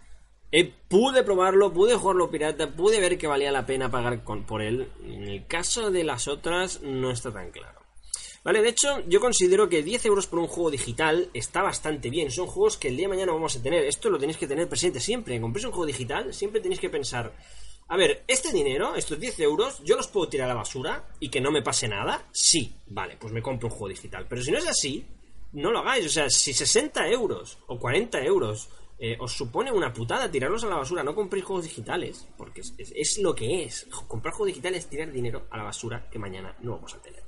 eh, 0.52 0.72
pude 0.88 1.22
probarlo, 1.22 1.72
pude 1.72 1.96
jugarlo 1.96 2.30
pirata, 2.30 2.70
pude 2.70 3.00
ver 3.00 3.18
que 3.18 3.26
valía 3.26 3.50
la 3.50 3.66
pena 3.66 3.90
pagar 3.90 4.22
por 4.24 4.62
él. 4.62 4.88
En 5.04 5.24
el 5.24 5.46
caso 5.46 5.90
de 5.90 6.04
las 6.04 6.28
otras, 6.28 6.80
no 6.82 7.10
está 7.10 7.32
tan 7.32 7.50
claro. 7.50 7.80
Vale, 8.44 8.62
de 8.62 8.68
hecho, 8.68 9.00
yo 9.08 9.18
considero 9.18 9.68
que 9.68 9.82
10 9.82 10.06
euros 10.06 10.28
por 10.28 10.38
un 10.38 10.46
juego 10.46 10.70
digital 10.70 11.30
está 11.34 11.62
bastante 11.62 12.10
bien. 12.10 12.30
Son 12.30 12.46
juegos 12.46 12.76
que 12.76 12.86
el 12.86 12.96
día 12.96 13.06
de 13.06 13.14
mañana 13.14 13.32
vamos 13.32 13.56
a 13.56 13.62
tener. 13.62 13.84
Esto 13.84 14.08
lo 14.08 14.20
tenéis 14.20 14.38
que 14.38 14.46
tener 14.46 14.68
presente 14.68 15.00
siempre. 15.00 15.40
Compréis 15.40 15.66
un 15.66 15.72
juego 15.72 15.86
digital, 15.86 16.32
siempre 16.32 16.60
tenéis 16.60 16.80
que 16.80 16.88
pensar. 16.88 17.34
A 17.88 17.96
ver, 17.96 18.22
este 18.28 18.52
dinero, 18.52 18.94
estos 18.94 19.18
10 19.18 19.40
euros, 19.40 19.82
¿yo 19.84 19.96
los 19.96 20.06
puedo 20.06 20.28
tirar 20.28 20.48
a 20.48 20.54
la 20.54 20.60
basura 20.60 21.08
y 21.18 21.28
que 21.28 21.40
no 21.40 21.50
me 21.50 21.62
pase 21.62 21.88
nada? 21.88 22.28
Sí, 22.30 22.72
vale, 22.86 23.16
pues 23.16 23.32
me 23.32 23.42
compro 23.42 23.66
un 23.66 23.74
juego 23.74 23.88
digital. 23.88 24.26
Pero 24.28 24.40
si 24.40 24.52
no 24.52 24.58
es 24.58 24.68
así, 24.68 25.04
no 25.52 25.72
lo 25.72 25.80
hagáis. 25.80 26.06
O 26.06 26.08
sea, 26.08 26.30
si 26.30 26.54
60 26.54 27.08
euros 27.08 27.58
o 27.66 27.80
40 27.80 28.20
euros 28.22 28.68
eh, 28.98 29.16
os 29.20 29.32
supone 29.32 29.70
una 29.70 29.92
putada 29.92 30.30
tirarlos 30.30 30.64
a 30.64 30.68
la 30.68 30.76
basura, 30.76 31.02
no 31.02 31.14
compréis 31.14 31.44
juegos 31.44 31.64
digitales, 31.64 32.26
porque 32.36 32.62
es, 32.62 33.18
lo 33.18 33.34
que 33.34 33.64
es. 33.64 33.86
Comprar 34.08 34.34
juegos 34.34 34.54
digitales 34.54 34.84
es 34.84 34.90
tirar 34.90 35.12
dinero 35.12 35.46
a 35.50 35.58
la 35.58 35.64
basura 35.64 36.08
que 36.10 36.18
mañana 36.18 36.56
no 36.62 36.72
vamos 36.72 36.94
a 36.94 37.02
tener. 37.02 37.22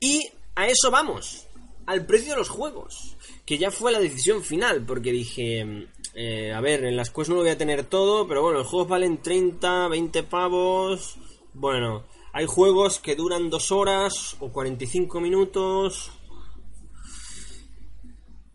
Y 0.00 0.28
a 0.56 0.66
eso 0.66 0.90
vamos, 0.90 1.46
al 1.86 2.04
precio 2.04 2.32
de 2.32 2.38
los 2.38 2.48
juegos, 2.48 3.16
que 3.46 3.58
ya 3.58 3.70
fue 3.70 3.92
la 3.92 4.00
decisión 4.00 4.42
final, 4.42 4.84
porque 4.84 5.12
dije, 5.12 5.88
eh, 6.14 6.52
a 6.52 6.60
ver, 6.60 6.84
en 6.84 6.96
las 6.96 7.10
quests 7.10 7.28
no 7.28 7.36
lo 7.36 7.42
voy 7.42 7.50
a 7.50 7.58
tener 7.58 7.84
todo, 7.84 8.26
pero 8.26 8.42
bueno, 8.42 8.58
los 8.58 8.66
juegos 8.66 8.88
valen 8.88 9.22
30, 9.22 9.86
20 9.86 10.22
pavos, 10.24 11.16
bueno, 11.54 12.04
hay 12.32 12.46
juegos 12.46 12.98
que 12.98 13.14
duran 13.14 13.50
2 13.50 13.72
horas 13.72 14.36
o 14.40 14.50
45 14.50 15.20
minutos. 15.20 16.10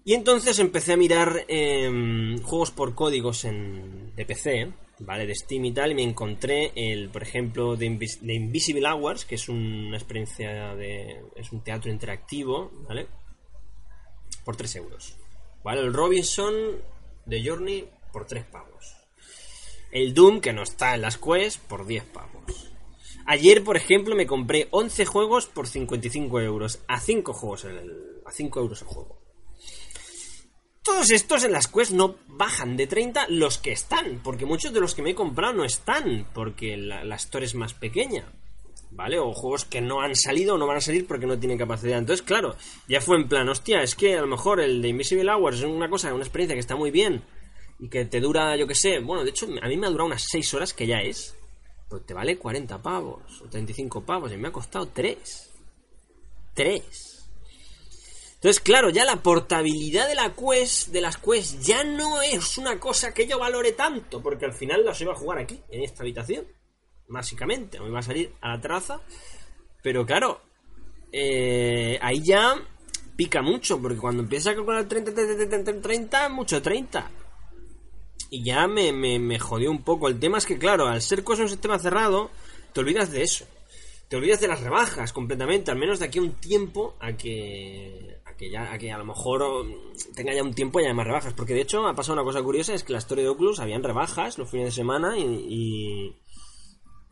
Y 0.07 0.13
entonces 0.13 0.57
empecé 0.59 0.93
a 0.93 0.95
mirar 0.95 1.43
em, 1.49 2.41
juegos 2.41 2.71
por 2.71 2.95
códigos 2.95 3.43
en, 3.43 4.15
de 4.15 4.25
PC, 4.25 4.71
¿vale? 4.99 5.27
De 5.27 5.35
Steam 5.35 5.65
y 5.65 5.73
tal, 5.73 5.91
y 5.91 5.95
me 5.95 6.03
encontré 6.03 6.71
el, 6.75 7.09
por 7.09 7.23
ejemplo, 7.23 7.75
de, 7.75 7.87
Invisible 7.87 8.87
Hours, 8.87 9.25
que 9.25 9.35
es 9.35 9.49
una 9.49 9.97
experiencia 9.97 10.73
de... 10.75 11.25
es 11.35 11.51
un 11.51 11.61
teatro 11.61 11.91
interactivo, 11.91 12.71
¿vale? 12.87 13.07
Por 14.45 14.55
3 14.55 14.77
euros. 14.77 15.17
¿Vale? 15.61 15.81
El 15.81 15.93
Robinson 15.93 16.53
de 17.25 17.43
Journey 17.45 17.89
por 18.13 18.27
3 18.27 18.45
pavos. 18.45 18.95
El 19.91 20.13
Doom, 20.13 20.39
que 20.39 20.53
no 20.53 20.63
está 20.63 20.95
en 20.95 21.01
las 21.01 21.17
quests, 21.17 21.57
por 21.57 21.85
10 21.85 22.05
pavos. 22.05 22.71
Ayer, 23.25 23.61
por 23.61 23.75
ejemplo, 23.75 24.15
me 24.15 24.25
compré 24.25 24.69
11 24.71 25.05
juegos 25.05 25.47
por 25.47 25.67
55 25.67 26.39
euros. 26.39 26.79
A 26.87 27.01
5 27.01 27.33
juegos 27.33 27.65
el, 27.65 28.21
a 28.25 28.31
5 28.31 28.57
euros 28.61 28.81
el 28.83 28.87
juego. 28.87 29.26
Todos 30.97 31.11
estos 31.11 31.43
en 31.43 31.51
las 31.51 31.67
quests 31.67 31.93
no 31.93 32.15
bajan 32.25 32.75
de 32.75 32.87
30 32.87 33.27
los 33.29 33.59
que 33.59 33.71
están, 33.71 34.19
porque 34.23 34.47
muchos 34.47 34.73
de 34.73 34.79
los 34.79 34.95
que 34.95 35.03
me 35.03 35.11
he 35.11 35.13
comprado 35.13 35.53
no 35.53 35.63
están, 35.63 36.27
porque 36.33 36.75
la, 36.75 37.03
la 37.03 37.17
store 37.17 37.45
es 37.45 37.53
más 37.53 37.75
pequeña. 37.75 38.25
¿Vale? 38.89 39.19
O 39.19 39.31
juegos 39.31 39.63
que 39.63 39.79
no 39.79 40.01
han 40.01 40.15
salido 40.15 40.55
o 40.55 40.57
no 40.57 40.65
van 40.65 40.77
a 40.77 40.81
salir 40.81 41.05
porque 41.05 41.27
no 41.27 41.37
tienen 41.37 41.59
capacidad. 41.59 41.99
Entonces, 41.99 42.25
claro, 42.25 42.55
ya 42.87 42.99
fue 42.99 43.17
en 43.17 43.27
plan, 43.27 43.47
hostia, 43.47 43.83
es 43.83 43.93
que 43.93 44.17
a 44.17 44.21
lo 44.21 44.27
mejor 44.27 44.59
el 44.59 44.81
de 44.81 44.87
Invisible 44.87 45.31
Hours 45.31 45.59
es 45.59 45.65
una 45.65 45.87
cosa, 45.87 46.11
una 46.15 46.23
experiencia 46.23 46.55
que 46.55 46.61
está 46.61 46.75
muy 46.75 46.89
bien 46.89 47.21
y 47.77 47.89
que 47.89 48.05
te 48.05 48.19
dura, 48.19 48.57
yo 48.57 48.65
que 48.65 48.73
sé, 48.73 48.97
bueno, 48.97 49.23
de 49.23 49.29
hecho, 49.29 49.45
a 49.61 49.67
mí 49.67 49.77
me 49.77 49.85
ha 49.85 49.91
durado 49.91 50.07
unas 50.07 50.25
6 50.31 50.51
horas 50.55 50.73
que 50.73 50.87
ya 50.87 50.97
es 50.97 51.35
pues 51.89 52.07
te 52.07 52.15
vale 52.15 52.39
40 52.39 52.81
pavos 52.81 53.39
o 53.43 53.47
35 53.47 54.01
pavos 54.01 54.31
y 54.33 54.37
me 54.37 54.47
ha 54.47 54.51
costado 54.51 54.87
3. 54.87 55.53
3. 56.55 57.16
Entonces, 58.37 58.59
claro, 58.59 58.91
ya 58.91 59.03
la 59.03 59.23
portabilidad 59.23 60.07
de 60.07 60.13
la 60.13 60.35
quest, 60.35 60.89
de 60.89 61.01
las 61.01 61.17
quests, 61.17 61.65
ya 61.65 61.83
no 61.83 62.21
es 62.21 62.59
una 62.59 62.79
cosa 62.79 63.11
que 63.11 63.25
yo 63.25 63.39
valore 63.39 63.71
tanto, 63.71 64.21
porque 64.21 64.45
al 64.45 64.53
final 64.53 64.85
las 64.85 65.01
iba 65.01 65.13
a 65.13 65.17
jugar 65.17 65.39
aquí, 65.39 65.59
en 65.69 65.83
esta 65.83 66.03
habitación, 66.03 66.45
básicamente, 67.07 67.79
me 67.79 67.87
iba 67.87 67.97
a 67.97 68.03
salir 68.03 68.31
a 68.41 68.49
la 68.49 68.61
traza, 68.61 69.01
pero 69.81 70.05
claro, 70.05 70.39
eh, 71.11 71.97
ahí 71.99 72.21
ya 72.23 72.55
pica 73.15 73.41
mucho, 73.41 73.81
porque 73.81 73.97
cuando 73.97 74.21
empieza 74.21 74.51
a 74.51 74.55
calcular 74.55 74.87
30, 74.87 75.15
30, 75.15 75.49
30, 75.49 75.81
30, 75.81 76.29
mucho 76.29 76.61
30 76.61 77.09
y 78.29 78.43
ya 78.43 78.67
me, 78.67 78.91
me, 78.91 79.39
jodió 79.39 79.71
un 79.71 79.83
poco. 79.83 80.07
El 80.07 80.19
tema 80.19 80.37
es 80.37 80.45
que, 80.45 80.57
claro, 80.57 80.87
al 80.87 81.01
ser 81.01 81.23
cosa 81.23 81.43
un 81.43 81.49
sistema 81.49 81.79
cerrado, 81.79 82.29
te 82.73 82.81
olvidas 82.81 83.11
de 83.11 83.23
eso. 83.23 83.45
Te 84.09 84.15
olvidas 84.15 84.39
de 84.39 84.47
las 84.47 84.61
rebajas 84.61 85.11
completamente, 85.11 85.71
al 85.71 85.77
menos 85.77 85.99
de 85.99 86.05
aquí 86.05 86.19
a 86.19 86.21
un 86.21 86.33
tiempo 86.33 86.95
a 86.99 87.13
que, 87.13 88.19
que 88.37 88.49
ya 88.49 88.71
a 88.71 88.77
que 88.77 88.91
a 88.91 88.97
lo 88.97 89.05
mejor 89.05 89.43
tenga 90.15 90.33
ya 90.33 90.43
un 90.43 90.53
tiempo 90.53 90.79
y 90.79 90.85
haya 90.85 90.93
más 90.93 91.07
rebajas. 91.07 91.33
Porque 91.33 91.53
de 91.53 91.61
hecho 91.61 91.85
ha 91.87 91.95
pasado 91.95 92.13
una 92.13 92.23
cosa 92.23 92.41
curiosa, 92.41 92.73
es 92.73 92.83
que 92.83 92.93
la 92.93 92.99
historia 92.99 93.23
de 93.23 93.29
Oculus 93.29 93.59
habían 93.59 93.83
rebajas 93.83 94.37
los 94.37 94.49
fines 94.49 94.67
de 94.67 94.71
semana 94.71 95.17
y 95.17 96.15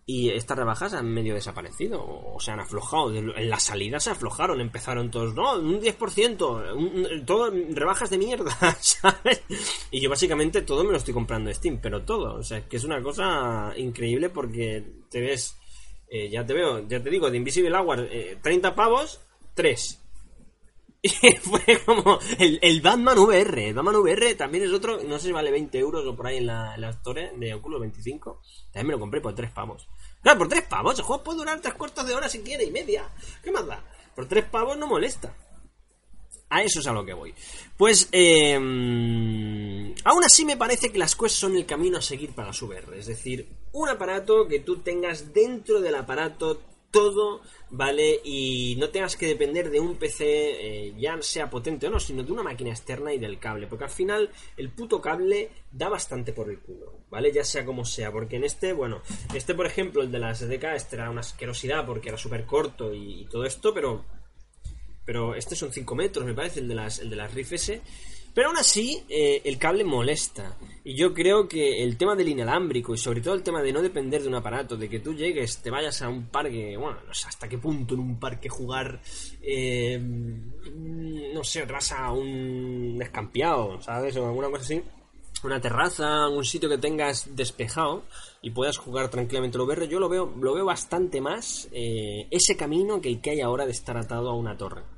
y 0.08 0.30
estas 0.30 0.58
rebajas 0.58 0.94
han 0.94 1.08
medio 1.08 1.34
desaparecido 1.34 2.06
o 2.06 2.40
se 2.40 2.52
han 2.52 2.60
aflojado. 2.60 3.14
En 3.16 3.50
la 3.50 3.60
salida 3.60 4.00
se 4.00 4.12
aflojaron, 4.12 4.62
empezaron 4.62 5.10
todos, 5.10 5.34
no, 5.34 5.58
un 5.58 5.82
10%, 5.82 6.76
un, 6.76 7.26
todo 7.26 7.50
rebajas 7.50 8.12
de 8.12 8.20
mierda, 8.20 8.56
¿sabes? 8.80 9.42
Y 9.90 10.02
yo 10.02 10.10
básicamente 10.10 10.62
todo 10.62 10.84
me 10.84 10.92
lo 10.92 10.98
estoy 10.98 11.14
comprando 11.14 11.48
de 11.48 11.56
Steam, 11.56 11.80
pero 11.82 12.04
todo, 12.04 12.36
o 12.36 12.44
sea, 12.44 12.68
que 12.68 12.78
es 12.78 12.84
una 12.84 13.02
cosa 13.02 13.74
increíble 13.78 14.30
porque 14.30 14.84
te 15.10 15.22
ves, 15.22 15.58
eh, 16.08 16.30
ya 16.30 16.46
te 16.46 16.54
veo, 16.54 16.88
ya 16.88 17.02
te 17.02 17.10
digo, 17.10 17.32
de 17.32 17.38
Invisible 17.38 17.76
Hour, 17.76 18.08
30 18.44 18.68
eh, 18.68 18.72
pavos, 18.74 19.22
3. 19.56 20.05
Fue 21.42 21.80
como 21.86 22.20
el, 22.40 22.60
el, 22.62 22.82
Batman 22.82 23.18
VR. 23.18 23.70
El 23.70 23.74
Batman 23.74 23.96
VR 23.98 24.36
también 24.36 24.64
es 24.64 24.72
otro, 24.72 25.02
no 25.04 25.20
sé 25.20 25.28
si 25.28 25.32
vale 25.32 25.52
20 25.52 25.78
euros 25.78 26.06
o 26.06 26.16
por 26.16 26.28
ahí 26.28 26.38
en 26.38 26.48
la, 26.48 26.76
en 26.76 26.82
la 26.82 26.90
Store 26.92 27.32
de 27.36 27.54
Oculus 27.54 27.82
25. 27.82 28.42
También 28.72 28.88
me 28.88 28.94
lo 28.94 29.00
compré 29.00 29.22
por 29.22 29.36
3 29.36 29.52
pavos. 29.52 29.88
Claro, 30.22 30.40
por 30.40 30.48
3 30.48 30.64
pavos. 30.64 30.98
El 30.98 31.06
juego 31.06 31.24
puede 31.24 31.40
durar 31.40 31.62
3 31.62 31.74
cuartos 31.76 32.08
de 32.08 32.14
hora 32.14 32.30
si 32.30 32.40
quiere 32.40 32.64
y 32.64 32.72
media. 32.72 33.10
¿Qué 33.44 33.52
más 33.52 33.66
da? 33.66 33.84
Por 34.16 34.28
3 34.28 34.46
pavos 34.46 34.78
no 34.78 34.88
molesta. 34.88 35.36
A 36.50 36.62
eso 36.62 36.80
es 36.80 36.88
a 36.88 36.94
lo 36.94 37.06
que 37.06 37.14
voy. 37.14 37.34
Pues, 37.76 38.08
eh, 38.12 38.54
aún 38.56 40.24
así 40.24 40.46
me 40.46 40.58
parece 40.58 40.92
que 40.92 41.00
las 41.00 41.16
quests 41.16 41.40
son 41.40 41.56
el 41.56 41.66
camino 41.66 41.98
a 41.98 42.02
seguir 42.02 42.34
para 42.34 42.54
su 42.54 42.68
VR. 42.68 43.00
Es 43.00 43.08
decir, 43.08 43.50
un 43.72 43.90
aparato 43.90 44.48
que 44.48 44.60
tú 44.60 44.78
tengas 44.78 45.34
dentro 45.34 45.82
del 45.82 45.96
aparato 45.96 46.62
todo, 46.96 47.42
¿vale? 47.72 48.22
Y 48.24 48.78
no 48.80 48.88
tengas 48.88 49.18
que 49.18 49.28
depender 49.28 49.70
de 49.70 49.82
un 49.82 49.98
PC, 49.98 50.24
eh, 50.24 50.94
ya 50.98 51.22
sea 51.22 51.50
potente 51.50 51.88
o 51.88 51.90
no, 51.90 52.00
sino 52.00 52.24
de 52.24 52.32
una 52.32 52.42
máquina 52.42 52.70
externa 52.70 53.14
y 53.14 53.20
del 53.20 53.38
cable. 53.38 53.68
Porque 53.68 53.84
al 53.84 53.90
final 53.90 54.30
el 54.56 54.70
puto 54.70 55.02
cable 55.02 55.50
da 55.74 55.90
bastante 55.90 56.32
por 56.32 56.50
el 56.50 56.60
culo, 56.60 57.02
¿vale? 57.10 57.34
Ya 57.34 57.44
sea 57.44 57.66
como 57.66 57.84
sea. 57.84 58.14
Porque 58.14 58.38
en 58.38 58.46
este, 58.46 58.72
bueno, 58.72 59.02
este 59.34 59.54
por 59.54 59.66
ejemplo, 59.66 60.04
el 60.04 60.10
de 60.10 60.20
la 60.20 60.34
SDK, 60.34 60.64
este 60.74 60.96
era 60.96 61.10
una 61.10 61.20
asquerosidad 61.20 61.86
porque 61.86 62.08
era 62.08 62.18
súper 62.18 62.46
corto 62.46 62.94
y, 62.94 63.28
todo 63.30 63.44
esto, 63.44 63.74
pero... 63.74 64.06
Pero 65.04 65.36
este 65.36 65.56
son 65.56 65.72
5 65.72 65.96
metros, 65.96 66.26
me 66.26 66.34
parece, 66.34 66.62
el 66.62 66.68
de 66.68 66.76
las, 66.76 66.98
el 66.98 67.12
de 67.12 67.16
las 67.16 67.32
Riff 67.32 67.52
S. 67.52 67.80
Pero 68.36 68.50
aún 68.50 68.58
así, 68.58 69.02
eh, 69.08 69.42
el 69.46 69.58
cable 69.58 69.86
molesta. 69.86 70.58
Y 70.84 70.94
yo 70.94 71.14
creo 71.14 71.48
que 71.48 71.82
el 71.82 71.98
tema 71.98 72.18
del 72.18 72.28
inalámbrico 72.28 72.94
y 72.94 72.98
sobre 72.98 73.22
todo 73.22 73.34
el 73.34 73.44
tema 73.44 73.62
de 73.62 73.72
no 73.72 73.82
depender 73.82 74.22
de 74.22 74.28
un 74.28 74.36
aparato, 74.36 74.76
de 74.76 74.90
que 74.90 75.00
tú 75.00 75.14
llegues, 75.14 75.60
te 75.60 75.72
vayas 75.72 76.02
a 76.02 76.10
un 76.10 76.26
parque, 76.26 76.76
bueno, 76.76 76.98
no 77.08 77.14
sé 77.14 77.30
hasta 77.30 77.48
qué 77.48 77.58
punto 77.58 77.94
en 77.94 78.02
un 78.02 78.20
parque 78.20 78.50
jugar, 78.50 79.00
eh, 79.42 79.98
no 79.98 81.44
sé, 81.46 81.66
te 81.66 81.72
vas 81.72 81.94
a 81.94 82.12
un 82.12 83.00
escampeado, 83.02 83.82
¿sabes? 83.82 84.18
O 84.18 84.28
alguna 84.28 84.50
cosa 84.50 84.64
así. 84.64 84.84
Una 85.46 85.62
terraza, 85.62 86.28
un 86.28 86.44
sitio 86.44 86.68
que 86.68 86.78
tengas 86.78 87.34
despejado 87.38 88.04
y 88.42 88.52
puedas 88.52 88.78
jugar 88.78 89.10
tranquilamente 89.10 89.58
lo 89.58 89.64
VR, 89.64 89.88
yo 89.88 90.00
lo 90.00 90.10
veo, 90.10 90.34
lo 90.42 90.54
veo 90.54 90.66
bastante 90.66 91.22
más 91.22 91.70
eh, 91.72 92.28
ese 92.30 92.58
camino 92.58 93.00
que 93.00 93.08
el 93.08 93.22
que 93.22 93.30
hay 93.30 93.42
ahora 93.42 93.66
de 93.66 93.72
estar 93.72 93.96
atado 93.96 94.30
a 94.30 94.36
una 94.36 94.58
torre. 94.58 94.95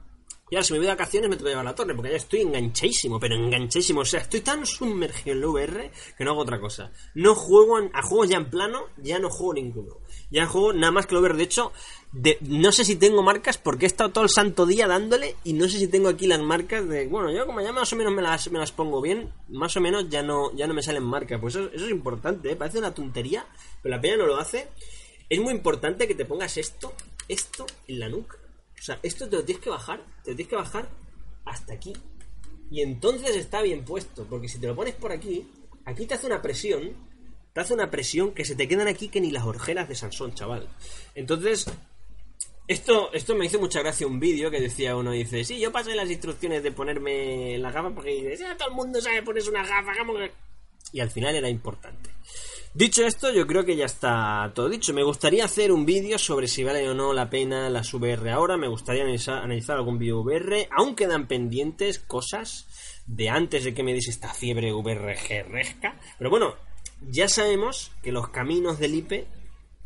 Y 0.49 0.55
ahora 0.55 0.63
si 0.63 0.71
me 0.71 0.79
voy 0.79 0.85
de 0.85 0.93
vacaciones 0.93 1.29
me 1.29 1.35
tengo 1.35 1.45
que 1.45 1.51
llevar 1.51 1.67
a 1.67 1.71
la 1.71 1.75
torre, 1.75 1.93
porque 1.93 2.11
ya 2.11 2.17
estoy 2.17 2.41
enganchadísimo, 2.41 3.19
pero 3.19 3.35
enganchadísimo. 3.35 4.01
O 4.01 4.05
sea, 4.05 4.21
estoy 4.21 4.39
tan 4.39 4.65
sumergido 4.65 5.33
en 5.35 5.39
el 5.39 5.45
VR 5.45 5.91
que 6.17 6.23
no 6.23 6.31
hago 6.31 6.41
otra 6.41 6.59
cosa. 6.59 6.89
No 7.15 7.35
juego 7.35 7.77
a 7.91 8.01
juegos 8.01 8.29
ya 8.29 8.37
en 8.37 8.49
plano, 8.49 8.85
ya 8.95 9.19
no 9.19 9.29
juego 9.29 9.55
ninguno. 9.55 9.97
Ya 10.31 10.45
juego 10.45 10.71
nada 10.71 10.91
más 10.91 11.05
que 11.05 11.15
lo 11.15 11.21
VR. 11.21 11.35
De 11.35 11.43
hecho, 11.43 11.73
no 12.41 12.71
sé 12.71 12.85
si 12.85 12.95
tengo 12.95 13.21
marcas 13.23 13.57
porque 13.57 13.85
he 13.85 13.87
estado 13.87 14.11
todo 14.11 14.23
el 14.23 14.29
santo 14.29 14.65
día 14.65 14.87
dándole 14.87 15.35
y 15.43 15.51
no 15.51 15.67
sé 15.67 15.79
si 15.79 15.87
tengo 15.89 16.07
aquí 16.07 16.27
las 16.27 16.41
marcas 16.41 16.87
de... 16.87 17.07
Bueno, 17.07 17.29
yo 17.29 17.45
como 17.45 17.59
ya 17.59 17.73
más 17.73 17.91
o 17.91 17.97
menos 17.97 18.13
me 18.13 18.21
las, 18.21 18.49
me 18.49 18.59
las 18.59 18.71
pongo 18.71 19.01
bien, 19.01 19.33
más 19.49 19.75
o 19.75 19.81
menos 19.81 20.07
ya 20.09 20.23
no, 20.23 20.55
ya 20.55 20.65
no 20.65 20.73
me 20.73 20.81
salen 20.81 21.03
marcas. 21.03 21.41
Pues 21.41 21.55
eso, 21.55 21.69
eso 21.73 21.85
es 21.85 21.91
importante, 21.91 22.51
¿eh? 22.51 22.55
Parece 22.55 22.79
una 22.79 22.93
tontería, 22.93 23.45
pero 23.83 23.93
la 23.93 24.01
peña 24.01 24.15
no 24.15 24.25
lo 24.25 24.37
hace. 24.37 24.69
Es 25.29 25.41
muy 25.41 25.51
importante 25.51 26.07
que 26.07 26.15
te 26.15 26.23
pongas 26.23 26.55
esto, 26.55 26.93
esto 27.27 27.65
en 27.89 27.99
la 27.99 28.07
nuca 28.07 28.37
o 28.79 28.81
sea, 28.81 28.99
esto 29.03 29.27
te 29.27 29.37
lo 29.37 29.43
tienes 29.43 29.63
que 29.63 29.69
bajar, 29.69 30.03
te 30.23 30.31
lo 30.31 30.35
tienes 30.35 30.49
que 30.49 30.55
bajar 30.55 30.89
hasta 31.45 31.73
aquí. 31.73 31.93
Y 32.69 32.81
entonces 32.81 33.35
está 33.35 33.61
bien 33.61 33.83
puesto, 33.85 34.25
porque 34.25 34.49
si 34.49 34.59
te 34.59 34.67
lo 34.67 34.75
pones 34.75 34.95
por 34.95 35.11
aquí, 35.11 35.47
aquí 35.85 36.05
te 36.05 36.13
hace 36.13 36.27
una 36.27 36.41
presión, 36.41 36.93
te 37.53 37.61
hace 37.61 37.73
una 37.73 37.89
presión 37.89 38.33
que 38.33 38.45
se 38.45 38.55
te 38.55 38.67
quedan 38.67 38.87
aquí 38.87 39.07
que 39.07 39.21
ni 39.21 39.31
las 39.31 39.45
orgelas 39.45 39.87
de 39.87 39.95
Sansón, 39.95 40.33
chaval. 40.33 40.69
Entonces, 41.15 41.65
esto, 42.67 43.11
esto 43.13 43.35
me 43.35 43.45
hizo 43.45 43.59
mucha 43.59 43.79
gracia 43.79 44.05
un 44.05 44.19
vídeo 44.19 44.51
que 44.51 44.59
decía 44.59 44.97
uno, 44.97 45.11
dice, 45.11 45.45
sí, 45.45 45.57
yo 45.57 45.71
pasé 45.71 45.95
las 45.95 46.11
instrucciones 46.11 46.61
de 46.63 46.71
ponerme 46.71 47.57
la 47.57 47.71
gafa 47.71 47.91
porque 47.91 48.11
dice, 48.11 48.43
ya 48.43 48.57
todo 48.57 48.69
el 48.69 48.75
mundo 48.75 49.01
sabe 49.01 49.23
ponerse 49.23 49.49
una 49.49 49.65
gafa, 49.65 49.93
Y 50.91 50.99
al 50.99 51.09
final 51.09 51.35
era 51.35 51.49
importante. 51.49 52.09
Dicho 52.77 53.03
esto, 53.07 53.33
yo 53.33 53.47
creo 53.47 53.65
que 53.65 53.75
ya 53.75 53.85
está 53.85 54.51
todo 54.53 54.69
dicho. 54.69 54.93
Me 54.93 55.01
gustaría 55.01 55.45
hacer 55.45 55.71
un 55.71 55.83
vídeo 55.83 56.19
sobre 56.19 56.47
si 56.47 56.63
vale 56.63 56.87
o 56.87 56.93
no 56.93 57.11
la 57.11 57.27
pena 57.27 57.71
las 57.71 57.91
VR 57.91 58.29
ahora. 58.29 58.55
Me 58.55 58.67
gustaría 58.67 59.01
analizar, 59.01 59.77
algún 59.77 59.97
vídeo 59.97 60.19
VR. 60.21 60.69
Aún 60.77 60.93
quedan 60.93 61.25
pendientes 61.25 61.97
cosas 61.97 62.67
de 63.07 63.29
antes 63.29 63.63
de 63.63 63.73
que 63.73 63.81
me 63.81 63.95
diese 63.95 64.11
esta 64.11 64.31
fiebre 64.31 64.71
VRG 64.71 65.47
Pero 66.19 66.29
bueno, 66.29 66.53
ya 67.09 67.27
sabemos 67.27 67.93
que 68.03 68.11
los 68.11 68.29
caminos 68.29 68.77
del 68.77 68.93
IP 68.93 69.25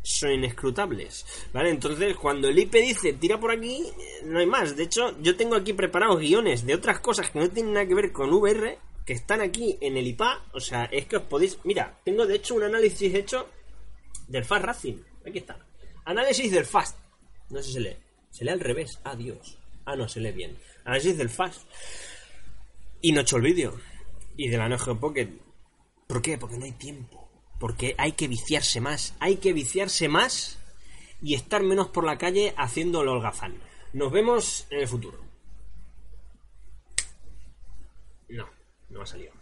son 0.02 0.32
inescrutables, 0.32 1.24
¿vale? 1.54 1.70
Entonces, 1.70 2.14
cuando 2.18 2.48
el 2.48 2.58
IP 2.58 2.74
dice 2.74 3.14
tira 3.14 3.40
por 3.40 3.52
aquí, 3.52 3.84
no 4.26 4.38
hay 4.38 4.46
más. 4.46 4.76
De 4.76 4.82
hecho, 4.82 5.18
yo 5.22 5.34
tengo 5.34 5.56
aquí 5.56 5.72
preparados 5.72 6.20
guiones 6.20 6.66
de 6.66 6.74
otras 6.74 7.00
cosas 7.00 7.30
que 7.30 7.38
no 7.38 7.48
tienen 7.48 7.72
nada 7.72 7.86
que 7.86 7.94
ver 7.94 8.12
con 8.12 8.30
VR 8.34 8.76
que 9.04 9.12
están 9.12 9.40
aquí 9.40 9.78
en 9.80 9.96
el 9.96 10.06
IPA, 10.06 10.44
o 10.52 10.60
sea, 10.60 10.84
es 10.84 11.06
que 11.06 11.16
os 11.16 11.22
podéis... 11.24 11.58
Mira, 11.64 12.00
tengo 12.04 12.26
de 12.26 12.36
hecho 12.36 12.54
un 12.54 12.62
análisis 12.62 13.14
hecho 13.14 13.48
del 14.28 14.44
Fast 14.44 14.64
Racing. 14.64 15.02
Aquí 15.26 15.38
está. 15.38 15.58
Análisis 16.04 16.50
del 16.50 16.64
Fast. 16.64 16.98
No 17.50 17.58
sé 17.58 17.64
si 17.64 17.72
se 17.74 17.80
lee. 17.80 17.96
Se 18.30 18.44
lee 18.44 18.50
al 18.50 18.60
revés. 18.60 19.00
Adiós. 19.04 19.58
Ah, 19.84 19.96
no, 19.96 20.08
se 20.08 20.20
lee 20.20 20.32
bien. 20.32 20.56
Análisis 20.84 21.16
del 21.16 21.28
Fast. 21.28 21.62
Y 23.00 23.12
no 23.12 23.22
hecho 23.22 23.36
el 23.36 23.42
vídeo. 23.42 23.78
Y 24.36 24.48
de 24.48 24.56
la 24.56 24.68
Neo 24.68 25.00
Pocket. 25.00 25.28
¿Por 26.06 26.22
qué? 26.22 26.38
Porque 26.38 26.58
no 26.58 26.64
hay 26.64 26.72
tiempo. 26.72 27.28
Porque 27.58 27.94
hay 27.98 28.12
que 28.12 28.28
viciarse 28.28 28.80
más. 28.80 29.14
Hay 29.18 29.36
que 29.36 29.52
viciarse 29.52 30.08
más 30.08 30.58
y 31.20 31.34
estar 31.34 31.62
menos 31.62 31.88
por 31.88 32.04
la 32.04 32.18
calle 32.18 32.54
haciendo 32.56 33.02
el 33.02 33.08
holgazán. 33.08 33.56
Nos 33.92 34.10
vemos 34.10 34.66
en 34.70 34.80
el 34.80 34.88
futuro. 34.88 35.18
No, 38.28 38.48
no 38.92 39.02
ha 39.02 39.06
salido. 39.06 39.41